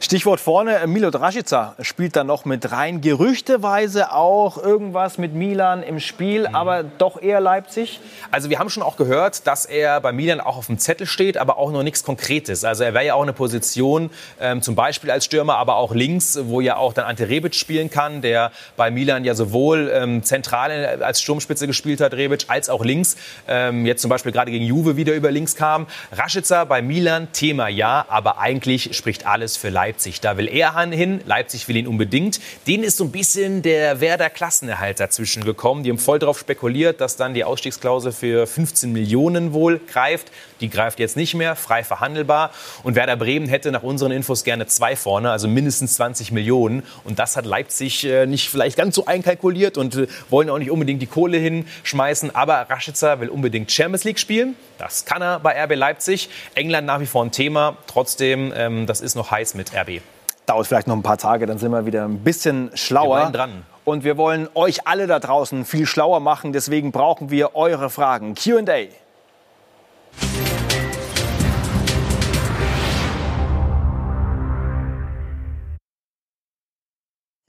Stichwort 0.00 0.40
vorne, 0.40 0.86
Milo 0.86 1.10
Draschica 1.10 1.74
spielt 1.80 2.16
da 2.16 2.24
noch 2.24 2.44
mit 2.44 2.72
rein. 2.72 3.00
Gerüchteweise 3.00 4.12
auch 4.12 4.58
irgendwas 4.58 5.18
mit 5.18 5.34
Milan 5.34 5.82
im 5.82 6.00
Spiel, 6.00 6.48
mhm. 6.48 6.54
aber 6.54 6.82
doch 6.82 7.20
eher 7.20 7.40
Leipzig. 7.40 8.00
Also 8.30 8.50
wir 8.50 8.58
haben 8.58 8.70
schon 8.70 8.82
auch 8.82 8.96
gehört, 8.96 9.46
dass 9.46 9.66
er 9.66 10.00
bei 10.00 10.12
Milan 10.12 10.40
auch 10.40 10.56
auf 10.56 10.66
dem 10.66 10.78
Zettel 10.78 11.06
steht, 11.06 11.36
aber 11.36 11.58
auch 11.58 11.70
noch 11.70 11.82
nichts 11.82 12.04
Konkretes. 12.04 12.64
Also 12.64 12.84
er 12.84 12.94
wäre 12.94 13.06
ja 13.06 13.14
auch 13.14 13.22
eine 13.22 13.32
Position, 13.32 14.10
ähm, 14.40 14.62
zum 14.62 14.74
Beispiel 14.74 15.10
als 15.10 15.24
Stürmer, 15.24 15.56
aber 15.56 15.76
auch 15.76 15.94
links, 15.94 16.38
wo 16.42 16.60
ja 16.60 16.76
auch 16.76 16.92
dann 16.92 17.04
Ante 17.04 17.28
Rebic 17.28 17.54
spielen 17.54 17.90
kann, 17.90 18.22
der 18.22 18.52
bei 18.76 18.90
Milan 18.90 19.24
ja 19.24 19.34
sowohl 19.34 19.90
ähm, 19.92 20.22
zentral 20.22 21.02
als 21.02 21.20
Sturmspitze 21.20 21.66
gespielt 21.66 22.00
hat, 22.00 22.14
Rebic, 22.14 22.46
als 22.48 22.68
auch 22.68 22.84
links. 22.84 23.16
Ähm, 23.48 23.86
jetzt 23.86 24.02
zum 24.02 24.08
Beispiel 24.08 24.32
gerade 24.32 24.50
gegen 24.50 24.64
Juve 24.64 24.96
wieder 24.96 25.14
über 25.14 25.30
links 25.30 25.56
kam. 25.56 25.86
Rashica 26.12 26.64
bei 26.72 26.80
Milan, 26.80 27.30
Thema 27.32 27.68
ja, 27.68 28.06
aber 28.08 28.38
eigentlich 28.38 28.96
spricht 28.96 29.26
alles 29.26 29.58
für 29.58 29.68
Leipzig. 29.68 30.22
Da 30.22 30.38
will 30.38 30.48
er 30.48 30.74
hin, 30.90 31.20
Leipzig 31.26 31.68
will 31.68 31.76
ihn 31.76 31.86
unbedingt. 31.86 32.40
Denen 32.66 32.82
ist 32.82 32.96
so 32.96 33.04
ein 33.04 33.12
bisschen 33.12 33.60
der 33.60 34.00
Werder 34.00 34.30
Klassenerhalt 34.30 34.98
dazwischen 34.98 35.44
gekommen. 35.44 35.82
Die 35.82 35.90
haben 35.90 35.98
voll 35.98 36.18
darauf 36.18 36.38
spekuliert, 36.38 37.02
dass 37.02 37.16
dann 37.16 37.34
die 37.34 37.44
Ausstiegsklausel 37.44 38.10
für 38.12 38.46
15 38.46 38.90
Millionen 38.90 39.52
wohl 39.52 39.80
greift. 39.86 40.32
Die 40.62 40.70
greift 40.70 41.00
jetzt 41.00 41.16
nicht 41.16 41.34
mehr, 41.34 41.56
frei 41.56 41.84
verhandelbar. 41.84 42.50
Und 42.84 42.94
Werder 42.94 43.16
Bremen 43.16 43.48
hätte 43.48 43.72
nach 43.72 43.82
unseren 43.82 44.12
Infos 44.12 44.44
gerne 44.44 44.66
zwei 44.66 44.96
vorne, 44.96 45.30
also 45.30 45.48
mindestens 45.48 45.94
20 45.94 46.32
Millionen. 46.32 46.84
Und 47.04 47.18
das 47.18 47.36
hat 47.36 47.44
Leipzig 47.44 48.04
äh, 48.04 48.26
nicht 48.26 48.48
vielleicht 48.48 48.76
ganz 48.76 48.94
so 48.94 49.06
einkalkuliert 49.06 49.76
und 49.76 49.96
äh, 49.96 50.06
wollen 50.30 50.48
auch 50.48 50.58
nicht 50.58 50.70
unbedingt 50.70 51.02
die 51.02 51.06
Kohle 51.06 51.36
hinschmeißen. 51.36 52.34
Aber 52.34 52.54
Rashica 52.70 53.20
will 53.20 53.28
unbedingt 53.28 53.70
Champions 53.70 54.04
League 54.04 54.20
spielen. 54.20 54.56
Das 54.78 55.04
kann 55.04 55.20
er 55.20 55.40
bei 55.40 55.60
RB 55.64 55.74
Leipzig. 55.74 56.30
England 56.54 56.86
nach 56.86 57.00
wie 57.00 57.06
vor 57.06 57.24
ein 57.24 57.32
Thema. 57.32 57.76
Trotzdem, 57.88 58.52
ähm, 58.56 58.86
das 58.86 59.00
ist 59.00 59.16
noch 59.16 59.30
heiß 59.30 59.54
mit 59.54 59.74
RB. 59.74 60.00
Dauert 60.46 60.66
vielleicht 60.66 60.86
noch 60.86 60.96
ein 60.96 61.02
paar 61.02 61.18
Tage, 61.18 61.46
dann 61.46 61.58
sind 61.58 61.70
wir 61.70 61.86
wieder 61.86 62.04
ein 62.04 62.18
bisschen 62.18 62.70
schlauer. 62.74 63.26
Wir 63.26 63.30
dran. 63.30 63.62
Und 63.84 64.04
wir 64.04 64.16
wollen 64.16 64.48
euch 64.54 64.86
alle 64.86 65.08
da 65.08 65.18
draußen 65.18 65.64
viel 65.64 65.86
schlauer 65.86 66.20
machen. 66.20 66.52
Deswegen 66.52 66.92
brauchen 66.92 67.30
wir 67.30 67.56
eure 67.56 67.90
Fragen. 67.90 68.34
QA. 68.34 68.86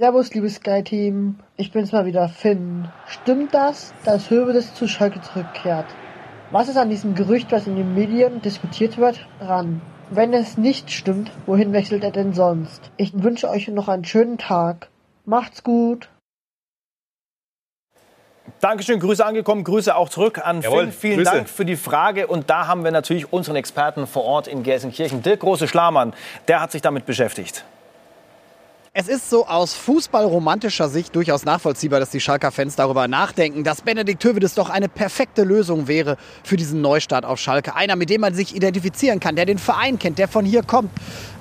Servus, 0.04 0.34
liebes 0.34 0.56
Sky-Team. 0.56 1.36
Ich 1.56 1.72
bin's 1.72 1.94
mal 1.94 2.06
wieder, 2.06 2.28
Finn. 2.28 2.90
Stimmt 3.08 3.54
das, 3.54 3.94
dass 4.04 4.30
Hövedes 4.30 4.74
zu 4.74 4.86
Schalke 4.86 5.22
zurückkehrt? 5.22 5.86
Was 6.52 6.68
ist 6.68 6.76
an 6.76 6.90
diesem 6.90 7.16
Gerücht, 7.16 7.54
was 7.54 7.68
in 7.68 7.78
den 7.78 7.94
Medien 7.94 8.42
diskutiert 8.42 8.98
wird, 8.98 9.26
dran? 9.40 9.82
Wenn 10.10 10.34
es 10.34 10.58
nicht 10.58 10.92
stimmt, 10.92 11.32
wohin 11.46 11.72
wechselt 11.72 12.04
er 12.04 12.12
denn 12.12 12.34
sonst? 12.34 12.92
Ich 12.98 13.14
wünsche 13.24 13.50
euch 13.50 13.70
noch 13.70 13.88
einen 13.88 14.04
schönen 14.04 14.38
Tag. 14.38 14.90
Macht's 15.24 15.64
gut. 15.64 16.10
Dankeschön, 18.60 19.00
Grüße 19.00 19.26
angekommen, 19.26 19.64
Grüße 19.64 19.96
auch 19.96 20.10
zurück 20.10 20.46
an 20.46 20.60
Jawohl, 20.60 20.88
Finn. 20.88 20.92
Vielen 20.92 21.18
Grüße. 21.20 21.32
Dank 21.32 21.48
für 21.50 21.64
die 21.64 21.78
Frage. 21.78 22.28
Und 22.28 22.50
da 22.50 22.68
haben 22.68 22.84
wir 22.84 22.92
natürlich 22.92 23.32
unseren 23.32 23.56
Experten 23.56 24.06
vor 24.06 24.26
Ort 24.26 24.50
in 24.50 24.64
Gelsenkirchen, 24.64 25.22
Dirk 25.22 25.40
Große-Schlamann. 25.40 26.14
Der 26.50 26.60
hat 26.60 26.74
sich 26.74 26.82
damit 26.82 27.06
beschäftigt. 27.06 27.64
Es 28.96 29.08
ist 29.08 29.28
so 29.28 29.48
aus 29.48 29.74
fußballromantischer 29.74 30.88
Sicht 30.88 31.16
durchaus 31.16 31.46
nachvollziehbar, 31.46 32.00
dass 32.00 32.12
die 32.12 32.20
Schalker-Fans 32.20 32.76
darüber 32.76 33.08
nachdenken, 33.08 33.64
dass 33.64 33.82
Benedikt 33.82 34.24
Hövedes 34.24 34.54
doch 34.54 34.70
eine 34.70 34.88
perfekte 34.88 35.44
Lösung 35.44 35.88
wäre 35.88 36.16
für 36.44 36.58
diesen 36.58 36.82
Neustart 36.82 37.26
auf 37.26 37.40
Schalke. 37.40 37.74
Einer, 37.74 37.96
mit 37.96 38.12
dem 38.12 38.22
man 38.22 38.36
sich 38.36 38.56
identifizieren 38.56 39.20
kann, 39.20 39.36
der 39.36 39.48
den 39.48 39.58
Verein 39.58 39.98
kennt, 39.98 40.20
der 40.20 40.28
von 40.28 40.46
hier 40.46 40.62
kommt. 40.62 40.92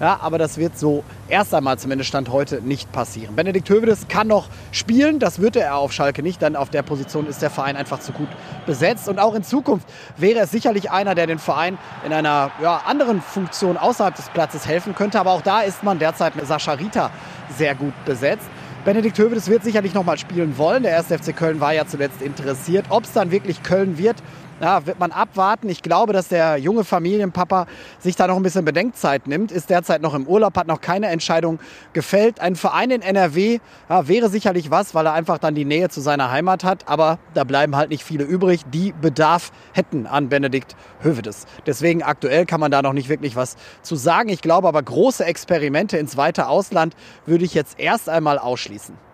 Ja, 0.01 0.19
aber 0.23 0.39
das 0.39 0.57
wird 0.57 0.79
so 0.79 1.05
erst 1.29 1.53
einmal 1.53 1.79
zumindest 1.79 2.09
Stand 2.09 2.31
heute 2.31 2.63
nicht 2.63 2.91
passieren. 2.91 3.37
Benedikt 3.37 3.69
Hövedes 3.69 4.09
kann 4.09 4.29
noch 4.29 4.49
spielen, 4.71 5.19
das 5.19 5.39
würde 5.39 5.61
er 5.61 5.77
auf 5.77 5.93
Schalke 5.93 6.23
nicht, 6.23 6.41
denn 6.41 6.57
auf 6.57 6.71
der 6.71 6.81
Position 6.81 7.27
ist 7.27 7.43
der 7.43 7.51
Verein 7.51 7.77
einfach 7.77 8.01
zu 8.01 8.13
gut 8.13 8.29
besetzt. 8.65 9.11
Und 9.11 9.19
auch 9.19 9.35
in 9.35 9.45
Zukunft 9.45 9.87
wäre 10.17 10.41
es 10.41 10.51
sicherlich 10.51 10.91
einer, 10.91 11.15
der 11.15 11.27
den 11.27 11.39
Verein 11.39 11.77
in 12.07 12.15
einer 12.15 12.51
ja, 12.63 12.79
anderen 12.87 13.21
Funktion 13.21 13.77
außerhalb 13.77 14.17
des 14.17 14.31
Platzes 14.31 14.67
helfen 14.67 14.95
könnte. 14.95 15.21
Aber 15.21 15.33
auch 15.33 15.43
da 15.43 15.61
ist 15.61 15.83
man 15.83 15.99
derzeit 15.99 16.35
mit 16.35 16.47
Sascha 16.47 16.73
Rita 16.73 17.11
sehr 17.57 17.75
gut 17.75 17.95
besetzt. 18.05 18.49
Benedikt 18.85 19.17
Hövedes 19.19 19.49
wird 19.49 19.63
sicherlich 19.63 19.95
noch 19.95 20.05
mal 20.05 20.19
spielen 20.19 20.59
wollen. 20.59 20.83
Der 20.83 20.97
1. 20.97 21.07
FC 21.07 21.37
Köln 21.37 21.61
war 21.61 21.73
ja 21.73 21.87
zuletzt 21.87 22.21
interessiert. 22.21 22.87
Ob 22.89 23.05
es 23.05 23.13
dann 23.13 23.31
wirklich 23.31 23.63
Köln 23.63 23.97
wird, 23.97 24.17
ja, 24.63 24.87
wird 24.87 25.01
man 25.01 25.11
abwarten. 25.11 25.69
Ich 25.69 25.83
glaube, 25.83 26.13
dass 26.13 26.29
der 26.29 26.57
junge 26.57 26.85
Familienpapa 26.85 27.67
sich 27.99 28.15
da 28.15 28.29
noch 28.29 28.37
ein 28.37 28.43
bisschen 28.45 28.65
Bedenkzeit 28.65 29.27
nimmt, 29.27 29.51
ist 29.51 29.71
derzeit 29.71 30.01
noch 30.03 30.15
im 30.15 30.27
Urlaub, 30.27 30.57
hat 30.57 30.69
noch 30.69 30.81
keine 30.81 31.09
Entscheidung 31.09 31.59
gefällt. 31.93 32.39
Ein 32.39 32.55
Verein 32.55 32.93
in 32.93 33.03
NRW 33.03 33.59
ja, 33.89 34.09
wäre 34.09 34.29
sicherlich 34.29 34.71
was, 34.71 34.95
weil 34.95 35.07
er 35.07 35.15
einfach 35.15 35.39
dann 35.39 35.57
die 35.57 35.65
Nähe 35.65 35.89
zu 35.89 36.01
seiner 36.01 36.31
Heimat 36.31 36.63
hat. 36.63 36.89
Aber 36.89 37.19
da 37.35 37.43
bleiben 37.43 37.75
halt 37.75 37.91
nicht 37.91 38.05
viele 38.05 38.23
übrig, 38.23 38.61
die 38.73 38.93
Bedarf 38.93 39.51
hätten 39.73 40.07
an 40.07 40.29
Benedikt 40.29 40.77
Hövedes. 41.01 41.47
Deswegen 41.67 42.05
aktuell 42.05 42.47
kann 42.47 42.61
man 42.61 42.71
da 42.71 42.83
noch 42.83 42.93
nicht 42.93 43.09
wirklich 43.09 43.35
was 43.35 43.57
zu 43.83 43.97
sagen. 43.97 44.29
Ich 44.29 44.43
glaube 44.43 44.69
aber, 44.69 44.83
große 44.83 45.25
Experimente 45.25 45.99
ins 45.99 46.17
weite 46.17 46.47
Ausland 46.47 46.95
würde 47.27 47.45
ich 47.45 47.55
jetzt 47.55 47.81
erst 47.81 48.09
einmal 48.09 48.39
ausschließen. 48.39 49.12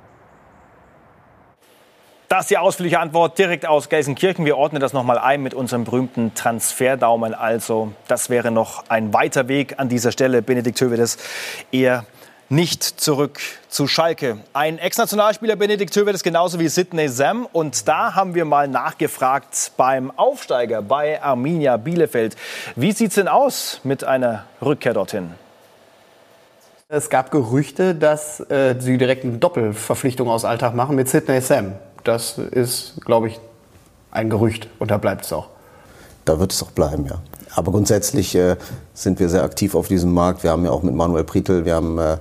Das 2.29 2.41
ist 2.43 2.51
die 2.51 2.59
ausführliche 2.59 3.01
Antwort 3.01 3.39
direkt 3.39 3.67
aus 3.67 3.89
Gelsenkirchen. 3.89 4.45
Wir 4.45 4.59
ordnen 4.59 4.83
das 4.83 4.93
nochmal 4.93 5.17
ein 5.17 5.43
mit 5.43 5.55
unserem 5.55 5.85
berühmten 5.85 6.35
Transferdaumen. 6.35 7.33
Also, 7.33 7.93
das 8.07 8.29
wäre 8.29 8.51
noch 8.51 8.85
ein 8.91 9.15
weiter 9.15 9.49
Weg 9.49 9.77
an 9.79 9.89
dieser 9.89 10.13
Stelle. 10.13 10.43
Benedikt 10.43 10.79
Hövedes 10.79 11.17
eher 11.73 12.05
nicht 12.51 12.83
zurück 12.83 13.41
zu 13.71 13.87
Schalke. 13.87 14.37
Ein 14.53 14.79
Ex-Nationalspieler 14.79 15.57
Benedikt 15.57 15.97
Hövedes 15.97 16.23
genauso 16.23 16.61
wie 16.61 16.69
Sidney 16.69 17.09
Sam. 17.09 17.49
Und 17.51 17.89
da 17.89 18.15
haben 18.15 18.35
wir 18.35 18.45
mal 18.45 18.69
nachgefragt 18.69 19.73
beim 19.79 20.11
Aufsteiger 20.11 20.83
bei 20.83 21.23
Arminia 21.23 21.79
Bielefeld. 21.79 22.37
Wie 22.77 22.93
sieht 22.93 23.09
es 23.09 23.15
denn 23.15 23.29
aus 23.29 23.81
mit 23.85 24.05
einer 24.05 24.45
Rückkehr 24.61 24.93
dorthin? 24.93 25.31
Es 26.89 27.09
gab 27.09 27.31
Gerüchte, 27.31 27.95
dass 27.95 28.41
äh, 28.51 28.75
sie 28.79 28.99
direkt 28.99 29.25
eine 29.25 29.39
Doppelverpflichtung 29.39 30.29
aus 30.29 30.45
Alltag 30.45 30.75
machen 30.75 30.95
mit 30.95 31.09
Sidney 31.09 31.41
Sam 31.41 31.75
das 32.09 32.39
ist, 32.39 32.95
glaube 33.05 33.29
ich, 33.29 33.39
ein 34.11 34.31
Gerücht 34.31 34.69
und 34.79 34.91
da 34.91 34.97
bleibt 34.97 35.27
es 35.27 35.33
auch. 35.33 35.49
Da 36.25 36.41
wird 36.41 36.53
es 36.53 36.63
auch 36.63 36.71
bleiben, 36.71 37.07
ja. 37.07 37.21
Aber 37.55 37.73
grundsätzlich 37.73 38.35
äh, 38.35 38.57
sind 38.95 39.21
wir 39.21 39.29
sehr 39.29 39.45
aktiv 39.45 39.75
auf 39.75 39.89
diesem 39.89 40.13
Markt. 40.13 40.43
Wir 40.43 40.51
haben 40.51 40.65
ja 40.65 40.71
auch 40.71 40.83
mit 40.83 40.95
Manuel 40.95 41.25
Prietl, 41.25 41.65
wir 41.65 41.75
haben 41.75 41.99
äh, 41.99 42.19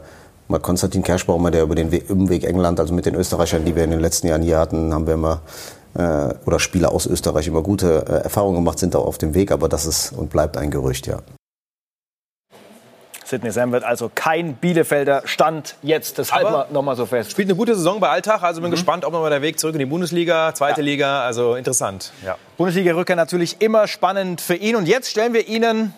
mal 0.48 0.60
Konstantin 0.60 1.04
Kerschbaumer, 1.04 1.52
der 1.52 1.64
über 1.64 1.76
den 1.76 1.92
We 1.92 2.02
Umweg 2.08 2.44
England, 2.44 2.80
also 2.80 2.94
mit 2.94 3.06
den 3.06 3.16
Österreichern, 3.16 3.66
die 3.66 3.76
wir 3.76 3.84
in 3.84 3.92
den 3.92 4.00
letzten 4.00 4.28
Jahren 4.28 4.42
hier 4.42 4.60
hatten, 4.60 4.94
haben 4.94 5.08
wir 5.08 5.16
immer 5.16 5.42
äh, 5.96 6.34
oder 6.46 6.60
Spieler 6.60 6.92
aus 6.92 7.06
Österreich 7.06 7.48
immer 7.48 7.62
gute 7.62 8.06
äh, 8.08 8.24
Erfahrungen 8.24 8.56
gemacht, 8.56 8.80
sind 8.80 8.94
da 8.94 9.00
auf 9.00 9.18
dem 9.18 9.34
Weg, 9.34 9.52
aber 9.52 9.70
das 9.70 9.86
ist 9.86 10.12
und 10.12 10.30
bleibt 10.30 10.58
ein 10.58 10.72
Gerücht, 10.72 11.08
ja. 11.08 11.20
Sidney 13.28 13.52
Sam 13.52 13.74
wird 13.74 13.84
also 13.84 14.10
kein 14.14 14.54
Bielefelder 14.56 15.24
Stand 15.26 15.76
jetzt. 15.82 16.18
Das 16.18 16.32
halten 16.32 16.52
wir 16.52 16.68
nochmal 16.72 16.96
so 16.96 17.06
fest. 17.06 17.32
Spielt 17.32 17.50
eine 17.50 17.58
gute 17.58 17.76
Saison 17.76 18.00
bei 18.00 18.08
Alltag, 18.08 18.42
also 18.42 18.62
bin 18.62 18.70
mhm. 18.70 18.76
gespannt, 18.76 19.04
ob 19.04 19.12
nochmal 19.12 19.30
der 19.30 19.42
Weg 19.42 19.60
zurück 19.60 19.76
in 19.76 19.80
die 19.80 19.86
Bundesliga, 19.86 20.54
zweite 20.54 20.80
ja. 20.80 20.86
Liga, 20.86 21.26
also 21.26 21.56
interessant. 21.56 22.14
Ja. 22.26 22.38
Bundesliga-Rückkehr 22.56 23.18
natürlich 23.18 23.58
immer 23.60 23.88
spannend 23.88 24.40
für 24.40 24.56
ihn. 24.56 24.78
Und 24.78 24.88
jetzt 24.88 25.12
stellen 25.12 25.34
wir 25.34 25.46
Ihnen 25.48 25.94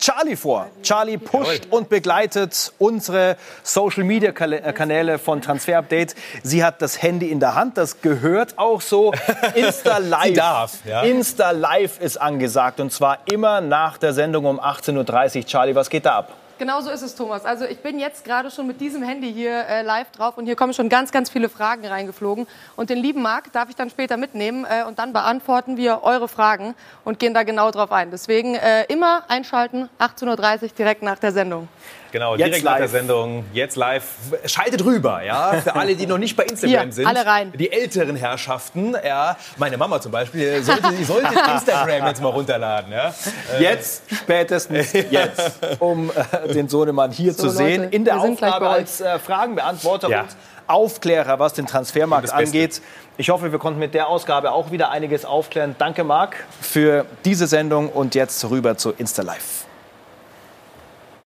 Charlie 0.00 0.34
vor. 0.34 0.66
Charlie 0.82 1.18
pusht 1.18 1.68
und 1.70 1.88
begleitet 1.88 2.72
unsere 2.80 3.36
Social 3.62 4.02
Media 4.02 4.30
äh, 4.30 4.72
Kanäle 4.72 5.20
von 5.20 5.40
Transfer 5.40 5.78
Update. 5.78 6.16
Sie 6.42 6.64
hat 6.64 6.82
das 6.82 7.00
Handy 7.00 7.30
in 7.30 7.38
der 7.38 7.54
Hand, 7.54 7.78
das 7.78 8.00
gehört 8.00 8.58
auch 8.58 8.80
so. 8.80 9.12
Insta 9.54 9.98
Live. 9.98 10.34
Darf, 10.34 10.78
ja. 10.84 11.02
Insta 11.02 11.52
Live 11.52 12.00
ist 12.00 12.16
angesagt 12.16 12.80
und 12.80 12.90
zwar 12.90 13.18
immer 13.30 13.60
nach 13.60 13.96
der 13.98 14.12
Sendung 14.12 14.46
um 14.46 14.58
18.30 14.58 15.38
Uhr. 15.38 15.46
Charlie, 15.46 15.74
was 15.76 15.88
geht 15.88 16.06
da 16.06 16.18
ab? 16.18 16.32
Genau 16.58 16.80
so 16.80 16.90
ist 16.90 17.02
es, 17.02 17.14
Thomas. 17.14 17.44
Also 17.44 17.64
ich 17.64 17.80
bin 17.80 17.98
jetzt 17.98 18.24
gerade 18.24 18.50
schon 18.50 18.66
mit 18.66 18.80
diesem 18.80 19.02
Handy 19.02 19.32
hier 19.32 19.66
äh, 19.66 19.82
live 19.82 20.10
drauf 20.12 20.38
und 20.38 20.46
hier 20.46 20.56
kommen 20.56 20.72
schon 20.74 20.88
ganz, 20.88 21.10
ganz 21.10 21.30
viele 21.30 21.48
Fragen 21.48 21.86
reingeflogen. 21.86 22.46
Und 22.76 22.90
den 22.90 22.98
lieben 22.98 23.22
Marc 23.22 23.52
darf 23.52 23.68
ich 23.68 23.76
dann 23.76 23.90
später 23.90 24.16
mitnehmen 24.16 24.64
äh, 24.64 24.84
und 24.84 24.98
dann 24.98 25.12
beantworten 25.12 25.76
wir 25.76 26.02
eure 26.02 26.28
Fragen 26.28 26.74
und 27.04 27.18
gehen 27.18 27.34
da 27.34 27.42
genau 27.42 27.70
drauf 27.70 27.90
ein. 27.92 28.10
Deswegen 28.10 28.54
äh, 28.54 28.84
immer 28.84 29.24
einschalten, 29.28 29.88
18.30 29.98 30.62
Uhr 30.62 30.68
direkt 30.68 31.02
nach 31.02 31.18
der 31.18 31.32
Sendung. 31.32 31.68
Genau, 32.12 32.36
jetzt 32.36 32.46
direkt 32.46 32.64
live. 32.64 32.72
nach 32.72 32.78
der 32.78 32.88
Sendung, 32.88 33.44
jetzt 33.54 33.76
live. 33.76 34.04
Schaltet 34.44 34.84
rüber, 34.84 35.22
ja, 35.22 35.54
für 35.62 35.74
alle, 35.74 35.96
die 35.96 36.06
noch 36.06 36.18
nicht 36.18 36.36
bei 36.36 36.44
Instagram 36.44 36.84
Hier, 36.84 36.92
sind. 36.92 37.06
alle 37.06 37.24
rein. 37.24 37.52
Die 37.58 37.72
älteren 37.72 38.16
Herrschaften, 38.16 38.94
ja, 39.04 39.36
meine 39.56 39.78
Mama 39.78 39.98
zum 39.98 40.12
Beispiel, 40.12 40.62
sollte, 40.62 40.92
die 40.92 41.04
sollte 41.04 41.28
Instagram 41.54 42.06
jetzt 42.06 42.22
mal 42.22 42.28
runterladen, 42.28 42.92
ja. 42.92 43.14
Jetzt, 43.58 44.02
spätestens 44.14 44.92
jetzt, 45.10 45.58
um 45.78 46.10
äh, 46.10 46.52
den 46.52 46.68
Sohnemann 46.68 47.10
hier 47.10 47.32
so, 47.32 47.44
zu 47.44 47.50
sehen, 47.50 47.84
Leute, 47.84 47.96
in 47.96 48.04
der 48.04 48.20
Aufgabe 48.20 48.68
als 48.68 49.00
äh, 49.00 49.18
Fragenbeantworter 49.18 50.10
ja. 50.10 50.20
und 50.20 50.28
Aufklärer, 50.66 51.38
was 51.38 51.54
den 51.54 51.66
Transfermarkt 51.66 52.30
angeht. 52.30 52.82
Ich 53.16 53.30
hoffe, 53.30 53.52
wir 53.52 53.58
konnten 53.58 53.78
mit 53.78 53.94
der 53.94 54.08
Ausgabe 54.08 54.52
auch 54.52 54.70
wieder 54.70 54.90
einiges 54.90 55.24
aufklären. 55.24 55.76
Danke, 55.78 56.04
Marc, 56.04 56.36
für 56.60 57.06
diese 57.24 57.46
Sendung 57.46 57.88
und 57.88 58.14
jetzt 58.14 58.48
rüber 58.50 58.76
zu 58.76 58.90
Insta 58.90 59.22
Live. 59.22 59.61